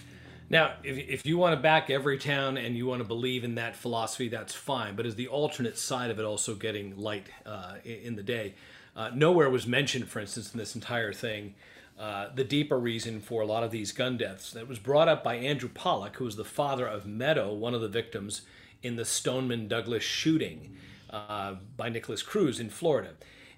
Now, 0.50 0.74
if, 0.84 0.98
if 0.98 1.26
you 1.26 1.38
want 1.38 1.56
to 1.56 1.62
back 1.62 1.90
Everytown 1.90 2.64
and 2.64 2.76
you 2.76 2.86
want 2.88 3.02
to 3.02 3.08
believe 3.08 3.44
in 3.44 3.56
that 3.56 3.76
philosophy, 3.76 4.30
that's 4.30 4.54
fine. 4.54 4.96
But 4.96 5.06
is 5.06 5.16
the 5.16 5.28
alternate 5.28 5.78
side 5.78 6.10
of 6.10 6.20
it 6.20 6.26
also 6.26 6.56
getting 6.56 6.98
light 6.98 7.28
uh, 7.46 7.76
in 7.84 8.16
the 8.16 8.24
day? 8.24 8.56
Uh, 8.96 9.12
nowhere 9.14 9.50
was 9.50 9.68
mentioned, 9.68 10.08
for 10.08 10.20
instance, 10.20 10.54
in 10.54 10.58
this 10.58 10.76
entire 10.76 11.14
thing, 11.14 11.56
uh, 11.98 12.30
the 12.34 12.44
deeper 12.44 12.80
reason 12.80 13.20
for 13.20 13.42
a 13.42 13.46
lot 13.46 13.64
of 13.64 13.72
these 13.72 13.92
gun 13.92 14.18
deaths. 14.18 14.52
That 14.52 14.68
was 14.68 14.80
brought 14.80 15.08
up 15.08 15.24
by 15.24 15.36
Andrew 15.36 15.70
Pollock, 15.70 16.16
who 16.16 16.26
was 16.26 16.36
the 16.36 16.46
father 16.46 16.88
of 16.88 17.06
Meadow, 17.06 17.54
one 17.54 17.74
of 17.74 17.82
the 17.82 17.90
victims 17.90 18.44
in 18.82 18.96
the 18.96 19.06
Stoneman 19.06 19.68
Douglas 19.68 20.04
shooting 20.04 20.78
uh, 21.10 21.56
by 21.76 21.90
Nikolas 21.90 22.24
Cruz 22.24 22.60
in 22.60 22.70
Florida. 22.70 23.12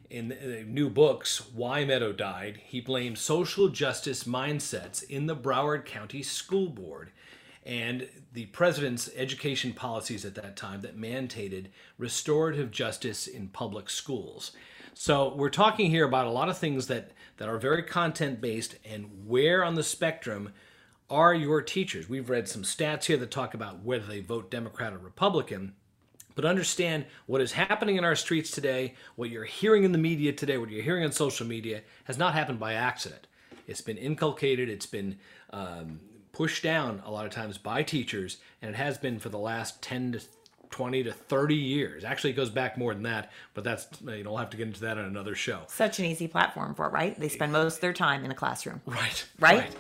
In 0.10 0.30
the 0.30 0.66
new 0.68 0.90
books, 0.90 1.42
Why 1.54 1.86
Meadow 1.86 2.12
Died, 2.12 2.60
he 2.66 2.82
blamed 2.82 3.18
social 3.18 3.70
justice 3.70 4.26
mindsets 4.26 5.04
in 5.04 5.28
the 5.28 5.36
Broward 5.36 5.86
County 5.86 6.22
School 6.22 6.68
Board 6.68 7.12
and 7.66 8.10
the 8.34 8.48
president's 8.48 9.10
education 9.16 9.72
policies 9.72 10.26
at 10.26 10.36
that 10.36 10.58
time 10.58 10.82
that 10.82 11.00
mandated 11.00 11.68
restorative 11.98 12.72
justice 12.72 13.28
in 13.28 13.48
public 13.50 13.90
schools. 13.90 14.52
So 14.94 15.34
we're 15.36 15.50
talking 15.50 15.90
here 15.90 16.06
about 16.06 16.28
a 16.28 16.32
lot 16.32 16.50
of 16.50 16.58
things 16.58 16.88
that, 16.88 17.12
that 17.38 17.50
are 17.50 17.58
very 17.58 17.84
content 17.84 18.42
based 18.42 18.76
and 18.86 19.10
where 19.26 19.64
on 19.64 19.76
the 19.76 19.84
spectrum 19.84 20.54
are 21.10 21.34
your 21.34 21.62
teachers. 21.62 22.10
We've 22.10 22.30
read 22.30 22.48
some 22.48 22.64
stats 22.64 23.06
here 23.06 23.18
that 23.18 23.32
talk 23.32 23.54
about 23.54 23.84
whether 23.84 24.06
they 24.06 24.22
vote 24.22 24.52
Democrat 24.52 24.94
or 24.94 24.98
Republican. 24.98 25.74
But 26.36 26.46
understand 26.46 27.06
what 27.26 27.42
is 27.42 27.52
happening 27.52 27.98
in 27.98 28.06
our 28.06 28.16
streets 28.16 28.52
today, 28.52 28.96
what 29.16 29.30
you're 29.30 29.44
hearing 29.44 29.84
in 29.84 29.92
the 29.92 29.98
media 29.98 30.32
today, 30.32 30.58
what 30.58 30.70
you're 30.70 30.84
hearing 30.84 31.04
on 31.04 31.12
social 31.12 31.46
media 31.46 31.82
has 32.06 32.18
not 32.18 32.34
happened 32.34 32.60
by 32.60 32.74
accident. 32.74 33.28
It's 33.68 33.82
been 33.82 33.98
inculcated, 33.98 34.70
it's 34.70 34.86
been 34.86 35.18
um, 35.52 36.00
pushed 36.32 36.64
down 36.64 37.02
a 37.06 37.12
lot 37.12 37.26
of 37.26 37.32
times 37.32 37.58
by 37.58 37.84
teachers, 37.84 38.38
and 38.62 38.72
it 38.74 38.78
has 38.78 38.98
been 38.98 39.20
for 39.20 39.30
the 39.30 39.38
last 39.38 39.82
10 39.82 40.14
to 40.14 40.22
20 40.72 41.04
to 41.04 41.12
30 41.12 41.56
years. 41.56 42.04
Actually, 42.04 42.32
it 42.32 42.36
goes 42.36 42.50
back 42.50 42.78
more 42.78 42.94
than 42.94 43.04
that, 43.04 43.32
but 43.54 43.64
that's, 43.64 43.88
you 44.02 44.24
know, 44.24 44.32
we'll 44.32 44.40
have 44.40 44.50
to 44.50 44.58
get 44.58 44.68
into 44.68 44.82
that 44.82 44.98
on 44.98 45.06
another 45.06 45.36
show. 45.36 45.62
Such 45.68 46.00
an 46.00 46.06
easy 46.06 46.28
platform 46.28 46.74
for 46.74 46.88
it, 46.88 46.94
right? 46.94 47.20
They 47.20 47.30
spend 47.30 47.52
most 47.52 47.76
of 47.76 47.82
their 47.82 47.94
time 47.94 48.26
in 48.26 48.32
a 48.32 48.36
classroom. 48.36 48.82
Right. 48.86 49.26
Right? 49.40 49.76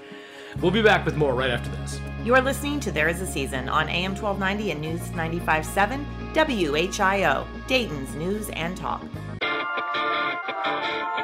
We'll 0.59 0.71
be 0.71 0.81
back 0.81 1.05
with 1.05 1.15
more 1.15 1.33
right 1.33 1.49
after 1.49 1.69
this. 1.77 1.99
You 2.25 2.35
are 2.35 2.41
listening 2.41 2.81
to 2.81 2.91
There 2.91 3.07
Is 3.07 3.21
a 3.21 3.27
Season 3.27 3.69
on 3.69 3.87
AM 3.87 4.15
1290 4.15 4.71
and 4.71 4.81
News 4.81 5.01
95.7 5.11 6.05
WHIO, 6.33 7.47
Dayton's 7.67 8.13
News 8.15 8.49
and 8.49 8.75
Talk. 8.75 9.01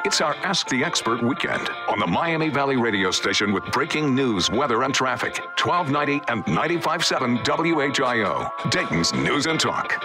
It's 0.04 0.20
our 0.20 0.34
Ask 0.36 0.68
the 0.68 0.84
Expert 0.84 1.22
weekend 1.22 1.68
on 1.88 1.98
the 1.98 2.06
Miami 2.06 2.48
Valley 2.48 2.76
radio 2.76 3.10
station 3.10 3.52
with 3.52 3.64
breaking 3.72 4.14
news, 4.14 4.50
weather, 4.50 4.82
and 4.84 4.94
traffic. 4.94 5.38
1290 5.62 6.24
and 6.32 6.44
95.7 6.44 7.44
WHIO, 7.44 8.70
Dayton's 8.70 9.12
News 9.12 9.46
and 9.46 9.60
Talk. 9.60 10.02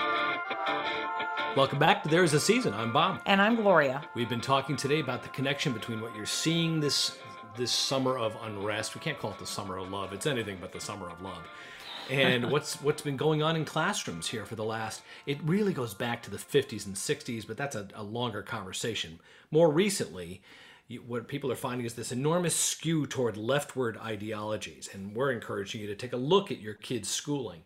Welcome 1.55 1.79
back 1.79 2.03
to 2.03 2.09
There 2.09 2.23
Is 2.23 2.33
a 2.33 2.39
Season. 2.39 2.73
I'm 2.73 2.91
Bob. 2.91 3.21
And 3.25 3.41
I'm 3.41 3.55
Gloria. 3.55 4.01
We've 4.15 4.27
been 4.27 4.41
talking 4.41 4.75
today 4.75 4.99
about 4.99 5.21
the 5.21 5.29
connection 5.29 5.71
between 5.71 6.01
what 6.01 6.15
you're 6.15 6.25
seeing 6.25 6.79
this 6.79 7.17
this 7.55 7.71
summer 7.71 8.17
of 8.17 8.35
unrest. 8.41 8.95
We 8.95 9.01
can't 9.01 9.19
call 9.19 9.31
it 9.31 9.39
the 9.39 9.45
summer 9.45 9.77
of 9.77 9.91
love. 9.91 10.11
It's 10.13 10.25
anything 10.25 10.57
but 10.59 10.71
the 10.71 10.81
summer 10.81 11.09
of 11.09 11.21
love. 11.21 11.43
And 12.09 12.51
what's 12.51 12.81
what's 12.81 13.01
been 13.01 13.17
going 13.17 13.41
on 13.41 13.55
in 13.55 13.65
classrooms 13.65 14.27
here 14.27 14.45
for 14.45 14.55
the 14.55 14.63
last 14.63 15.01
it 15.25 15.39
really 15.43 15.73
goes 15.73 15.93
back 15.93 16.21
to 16.23 16.31
the 16.31 16.37
50s 16.37 16.85
and 16.85 16.95
60s, 16.95 17.47
but 17.47 17.57
that's 17.57 17.75
a, 17.75 17.87
a 17.95 18.03
longer 18.03 18.41
conversation. 18.41 19.19
More 19.51 19.71
recently, 19.71 20.41
you, 20.87 21.01
what 21.01 21.27
people 21.27 21.51
are 21.51 21.55
finding 21.55 21.85
is 21.85 21.93
this 21.93 22.11
enormous 22.11 22.55
skew 22.55 23.07
toward 23.07 23.37
leftward 23.37 23.97
ideologies, 23.97 24.89
and 24.93 25.15
we're 25.15 25.31
encouraging 25.31 25.81
you 25.81 25.87
to 25.87 25.95
take 25.95 26.13
a 26.13 26.17
look 26.17 26.51
at 26.51 26.59
your 26.59 26.73
kids' 26.73 27.09
schooling. 27.09 27.61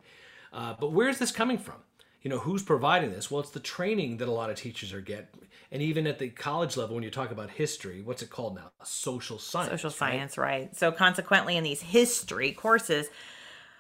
Uh, 0.54 0.76
but 0.80 0.92
where's 0.92 1.20
this 1.20 1.32
coming 1.32 1.58
from? 1.58 1.76
You 2.22 2.30
know, 2.30 2.40
who's 2.40 2.64
providing 2.64 3.12
this? 3.12 3.30
Well, 3.32 3.42
it's 3.42 3.52
the 3.52 3.60
training 3.60 4.18
that 4.18 4.28
a 4.28 4.32
lot 4.32 4.50
of 4.50 4.56
teachers 4.56 4.92
are 4.94 5.02
get, 5.02 5.34
and 5.72 5.82
even 5.82 6.08
at 6.08 6.20
the 6.20 6.30
college 6.30 6.78
level, 6.78 6.96
when 6.96 7.04
you 7.04 7.12
talk 7.12 7.32
about 7.32 7.52
history, 7.52 8.02
what's 8.02 8.22
it 8.22 8.30
called 8.30 8.56
now? 8.56 8.72
Social 8.84 9.40
science. 9.40 9.72
Social 9.72 9.90
right? 9.90 9.98
science, 9.98 10.38
right? 10.38 10.76
So, 10.76 10.92
consequently, 10.92 11.58
in 11.58 11.64
these 11.64 11.82
history 11.82 12.52
courses, 12.52 13.08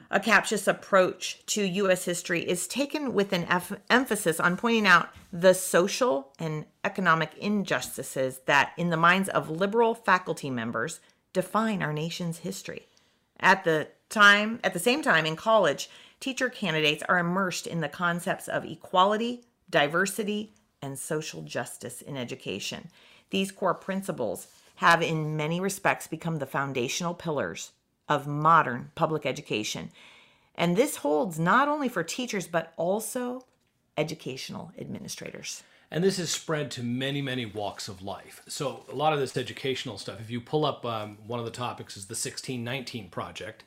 a 0.09 0.19
captious 0.19 0.67
approach 0.67 1.45
to 1.47 1.63
U.S. 1.63 2.05
history 2.05 2.41
is 2.47 2.67
taken 2.67 3.13
with 3.13 3.33
an 3.33 3.43
eff- 3.45 3.73
emphasis 3.89 4.39
on 4.39 4.57
pointing 4.57 4.87
out 4.87 5.09
the 5.33 5.53
social 5.53 6.33
and 6.39 6.65
economic 6.83 7.31
injustices 7.37 8.39
that, 8.45 8.71
in 8.77 8.89
the 8.89 8.97
minds 8.97 9.29
of 9.29 9.49
liberal 9.49 9.93
faculty 9.93 10.49
members, 10.49 10.99
define 11.33 11.83
our 11.83 11.93
nation's 11.93 12.39
history. 12.39 12.87
At 13.39 13.63
the 13.63 13.89
time, 14.09 14.59
at 14.63 14.73
the 14.73 14.79
same 14.79 15.01
time, 15.01 15.25
in 15.25 15.35
college, 15.35 15.89
teacher 16.19 16.49
candidates 16.49 17.03
are 17.09 17.19
immersed 17.19 17.67
in 17.67 17.81
the 17.81 17.89
concepts 17.89 18.47
of 18.47 18.65
equality, 18.65 19.43
diversity, 19.69 20.53
and 20.81 20.97
social 20.97 21.41
justice 21.41 22.01
in 22.01 22.15
education. 22.15 22.89
These 23.29 23.51
core 23.51 23.73
principles 23.73 24.47
have, 24.75 25.01
in 25.01 25.35
many 25.35 25.59
respects, 25.59 26.07
become 26.07 26.37
the 26.37 26.45
foundational 26.45 27.13
pillars 27.13 27.71
of 28.09 28.27
modern 28.27 28.91
public 28.95 29.25
education. 29.25 29.91
And 30.55 30.75
this 30.75 30.97
holds 30.97 31.37
not 31.37 31.67
only 31.67 31.89
for 31.89 32.03
teachers, 32.03 32.47
but 32.47 32.73
also 32.77 33.45
educational 33.97 34.71
administrators. 34.79 35.63
And 35.89 36.03
this 36.03 36.19
is 36.19 36.29
spread 36.29 36.69
to 36.71 36.83
many, 36.83 37.21
many 37.21 37.45
walks 37.45 37.87
of 37.87 38.01
life. 38.01 38.41
So 38.47 38.85
a 38.91 38.95
lot 38.95 39.13
of 39.13 39.19
this 39.19 39.37
educational 39.37 39.97
stuff, 39.97 40.19
if 40.19 40.29
you 40.29 40.41
pull 40.41 40.65
up 40.65 40.85
um, 40.85 41.17
one 41.25 41.39
of 41.39 41.45
the 41.45 41.51
topics 41.51 41.95
is 41.95 42.05
the 42.05 42.11
1619 42.11 43.09
project 43.09 43.63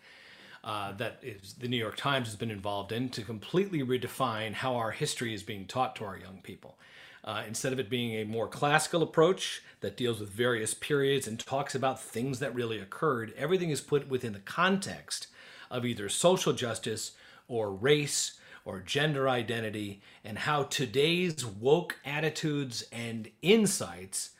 uh, 0.63 0.93
that 0.93 1.19
is 1.23 1.55
the 1.55 1.69
New 1.69 1.77
York 1.77 1.97
Times 1.97 2.29
has 2.29 2.37
been 2.37 2.51
involved 2.51 2.93
in 2.93 3.09
to 3.11 3.23
completely 3.23 3.83
redefine 3.83 4.53
how 4.53 4.77
our 4.77 4.91
history 4.91 5.33
is 5.33 5.43
being 5.43 5.67
taught 5.67 5.97
to 5.97 6.05
our 6.05 6.19
young 6.19 6.41
people. 6.43 6.77
Uh, 7.25 7.43
instead 7.47 7.73
of 7.73 7.79
it 7.79 7.91
being 7.91 8.15
a 8.15 8.25
more 8.25 8.49
classical 8.49 9.03
approach 9.03 9.63
that 9.81 9.97
deals 9.97 10.21
with 10.21 10.31
various 10.31 10.73
periods 10.73 11.27
and 11.29 11.39
talks 11.39 11.75
about 11.75 12.01
things 12.01 12.39
that 12.39 12.55
really 12.55 12.79
occurred, 12.79 13.35
everything 13.37 13.71
is 13.71 13.81
put 13.81 14.09
within 14.09 14.33
the 14.33 14.39
context 14.41 15.27
of 15.71 15.85
either 15.85 16.09
social 16.09 16.53
justice 16.53 17.13
or 17.47 17.73
race 17.73 18.39
or 18.65 18.81
gender 18.81 19.29
identity 19.29 20.01
and 20.25 20.39
how 20.39 20.65
today's 20.65 21.45
woke 21.45 21.99
attitudes 22.05 22.85
and 22.93 23.29
insights 23.43 24.31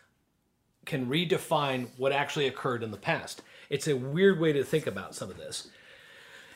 can 0.85 1.07
redefine 1.07 1.89
what 1.97 2.13
actually 2.13 2.47
occurred 2.47 2.83
in 2.83 2.91
the 2.91 2.97
past. 2.97 3.43
It's 3.69 3.89
a 3.89 3.97
weird 3.97 4.41
way 4.41 4.53
to 4.53 4.65
think 4.65 4.87
about 4.87 5.15
some 5.15 5.31
of 5.31 5.37
this. 5.37 5.69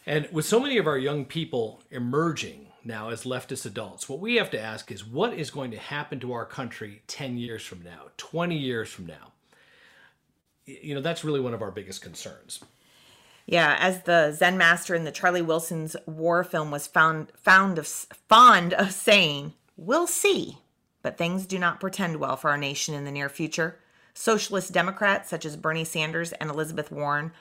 And 0.07 0.29
with 0.33 0.45
so 0.45 0.61
many 0.61 0.77
of 0.77 0.87
our 0.87 0.99
young 0.99 1.25
people 1.25 1.81
emerging 1.91 2.64
now 2.87 3.11
as 3.11 3.25
leftist 3.25 3.67
adults, 3.67 4.09
what 4.09 4.21
we 4.21 4.37
have 4.37 4.51
to 4.51 4.61
ask 4.61 4.91
is 4.91 5.07
what 5.07 5.35
is 5.35 5.51
going 5.51 5.71
to 5.71 5.79
happen 5.79 6.21
to 6.21 6.33
our 6.33 6.45
country 6.45 7.03
10 7.07 7.39
years 7.39 7.65
from 7.65 7.83
now, 7.83 8.09
20 8.17 8.57
years 8.57 8.91
from 8.91 9.07
now? 9.07 9.33
You 10.67 10.95
know, 10.95 11.01
that's 11.01 11.25
really 11.25 11.41
one 11.41 11.55
of 11.55 11.63
our 11.63 11.71
biggest 11.71 12.03
concerns. 12.03 12.61
Yeah, 13.47 13.77
as 13.79 14.03
the 14.03 14.33
Zen 14.33 14.57
master 14.57 14.95
in 14.95 15.05
the 15.05 15.13
Charlie 15.13 15.43
Wilson's 15.43 15.97
war 16.07 16.43
film 16.45 16.71
was 16.71 16.87
found 16.87 17.31
found 17.37 17.79
of 17.79 17.87
fond 17.87 18.73
of 18.73 18.93
saying, 18.93 19.53
"We'll 19.77 20.07
see." 20.07 20.59
But 21.03 21.19
things 21.19 21.45
do 21.45 21.59
not 21.59 21.81
portend 21.81 22.17
well 22.17 22.37
for 22.37 22.49
our 22.49 22.57
nation 22.57 22.95
in 22.95 23.05
the 23.05 23.13
near 23.13 23.29
future. 23.29 23.79
Socialist 24.15 24.73
Democrats 24.73 25.29
such 25.29 25.45
as 25.45 25.57
Bernie 25.57 25.85
Sanders 25.85 26.33
and 26.33 26.49
Elizabeth 26.49 26.91
Warren 26.91 27.33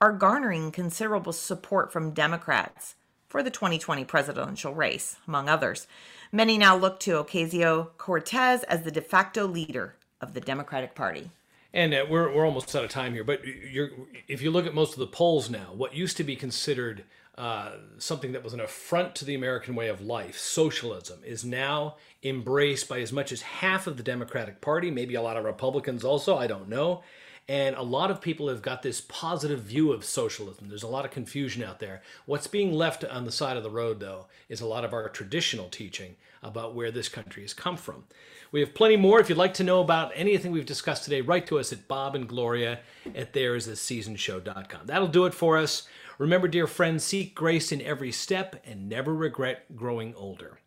are 0.00 0.12
garnering 0.12 0.72
considerable 0.72 1.34
support 1.34 1.92
from 1.92 2.12
Democrats 2.12 2.94
for 3.30 3.42
the 3.42 3.50
2020 3.50 4.04
presidential 4.04 4.74
race, 4.74 5.16
among 5.26 5.48
others. 5.48 5.86
Many 6.32 6.58
now 6.58 6.76
look 6.76 7.00
to 7.00 7.12
Ocasio 7.12 7.90
Cortez 7.96 8.64
as 8.64 8.82
the 8.82 8.90
de 8.90 9.00
facto 9.00 9.46
leader 9.46 9.94
of 10.20 10.34
the 10.34 10.40
Democratic 10.40 10.94
Party. 10.94 11.30
And 11.72 11.94
uh, 11.94 12.04
we're, 12.10 12.34
we're 12.34 12.44
almost 12.44 12.74
out 12.74 12.84
of 12.84 12.90
time 12.90 13.14
here, 13.14 13.22
but 13.22 13.40
if 13.44 14.42
you 14.42 14.50
look 14.50 14.66
at 14.66 14.74
most 14.74 14.94
of 14.94 14.98
the 14.98 15.06
polls 15.06 15.48
now, 15.48 15.72
what 15.72 15.94
used 15.94 16.16
to 16.16 16.24
be 16.24 16.34
considered 16.34 17.04
uh, 17.38 17.76
something 17.98 18.32
that 18.32 18.42
was 18.42 18.52
an 18.52 18.60
affront 18.60 19.14
to 19.14 19.24
the 19.24 19.36
American 19.36 19.76
way 19.76 19.88
of 19.88 20.00
life, 20.00 20.36
socialism, 20.36 21.20
is 21.24 21.44
now 21.44 21.96
embraced 22.24 22.88
by 22.88 23.00
as 23.00 23.12
much 23.12 23.30
as 23.30 23.42
half 23.42 23.86
of 23.86 23.96
the 23.96 24.02
Democratic 24.02 24.60
Party, 24.60 24.90
maybe 24.90 25.14
a 25.14 25.22
lot 25.22 25.36
of 25.36 25.44
Republicans 25.44 26.04
also, 26.04 26.36
I 26.36 26.48
don't 26.48 26.68
know. 26.68 27.02
And 27.50 27.74
a 27.74 27.82
lot 27.82 28.12
of 28.12 28.20
people 28.20 28.46
have 28.46 28.62
got 28.62 28.82
this 28.82 29.00
positive 29.00 29.58
view 29.58 29.90
of 29.90 30.04
socialism. 30.04 30.68
There's 30.68 30.84
a 30.84 30.86
lot 30.86 31.04
of 31.04 31.10
confusion 31.10 31.64
out 31.64 31.80
there. 31.80 32.00
What's 32.24 32.46
being 32.46 32.72
left 32.72 33.04
on 33.04 33.24
the 33.24 33.32
side 33.32 33.56
of 33.56 33.64
the 33.64 33.70
road, 33.70 33.98
though, 33.98 34.28
is 34.48 34.60
a 34.60 34.68
lot 34.68 34.84
of 34.84 34.92
our 34.92 35.08
traditional 35.08 35.68
teaching 35.68 36.14
about 36.44 36.76
where 36.76 36.92
this 36.92 37.08
country 37.08 37.42
has 37.42 37.52
come 37.52 37.76
from. 37.76 38.04
We 38.52 38.60
have 38.60 38.72
plenty 38.72 38.96
more. 38.96 39.18
If 39.18 39.28
you'd 39.28 39.36
like 39.36 39.54
to 39.54 39.64
know 39.64 39.80
about 39.80 40.12
anything 40.14 40.52
we've 40.52 40.64
discussed 40.64 41.02
today, 41.02 41.22
write 41.22 41.48
to 41.48 41.58
us 41.58 41.72
at 41.72 41.88
Bob 41.88 42.14
and 42.14 42.28
Gloria 42.28 42.78
at 43.16 43.32
thereistheseasonshow.com. 43.32 44.82
That'll 44.86 45.08
do 45.08 45.26
it 45.26 45.34
for 45.34 45.58
us. 45.58 45.88
Remember, 46.18 46.46
dear 46.46 46.68
friends, 46.68 47.02
seek 47.02 47.34
grace 47.34 47.72
in 47.72 47.82
every 47.82 48.12
step 48.12 48.62
and 48.64 48.88
never 48.88 49.12
regret 49.12 49.74
growing 49.74 50.14
older. 50.14 50.60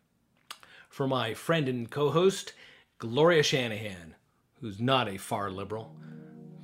For 0.90 1.08
my 1.08 1.32
friend 1.32 1.66
and 1.66 1.90
co 1.90 2.10
host, 2.10 2.52
Gloria 2.98 3.42
Shanahan, 3.42 4.16
who's 4.60 4.78
not 4.80 5.08
a 5.08 5.16
far 5.16 5.50
liberal, 5.50 5.96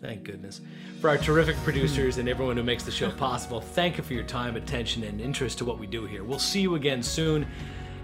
thank 0.01 0.25
goodness. 0.25 0.61
For 1.01 1.11
our 1.11 1.19
terrific 1.19 1.57
producers 1.59 2.19
and 2.19 2.29
everyone 2.29 2.57
who 2.57 2.63
makes 2.63 2.85
the 2.85 2.91
show 2.91 3.11
possible, 3.11 3.61
thank 3.61 3.99
you 3.99 4.05
for 4.05 4.15
your 4.15 4.25
time, 4.25 4.57
attention, 4.57 5.05
and 5.05 5.21
interest 5.21 5.59
to 5.59 5.65
what 5.65 5.79
we 5.79 5.87
do 5.87 6.07
here. 6.07 6.25
We'll 6.25 6.39
see 6.39 6.61
you 6.61 6.75
again 6.75 7.03
soon. 7.03 7.47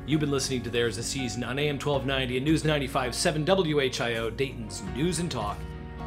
You've 0.06 0.20
been 0.20 0.30
listening 0.30 0.62
to 0.62 0.70
There's 0.70 0.98
a 0.98 1.02
Season 1.02 1.42
on 1.42 1.58
AM 1.58 1.80
1290 1.80 2.36
and 2.36 2.44
News 2.44 2.62
95.7 2.62 3.44
WHIO, 3.44 4.36
Dayton's 4.36 4.82
News 4.94 5.18
and 5.18 5.30
Talk. 5.30 5.58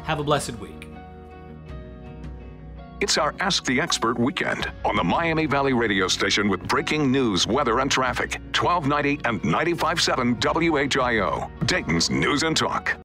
Have 0.04 0.20
a 0.20 0.24
blessed 0.24 0.58
week. 0.58 0.86
It's 3.00 3.16
our 3.16 3.34
Ask 3.40 3.64
the 3.64 3.80
Expert 3.80 4.18
weekend 4.18 4.70
on 4.84 4.94
the 4.94 5.04
Miami 5.04 5.46
Valley 5.46 5.72
radio 5.72 6.06
station 6.06 6.48
with 6.48 6.60
breaking 6.66 7.10
news, 7.10 7.46
weather, 7.46 7.80
and 7.80 7.90
traffic. 7.90 8.40
1290 8.54 9.20
and 9.26 9.40
95.7 9.42 10.38
WHIO, 10.38 11.66
Dayton's 11.66 12.10
News 12.10 12.42
and 12.42 12.56
Talk. 12.56 12.98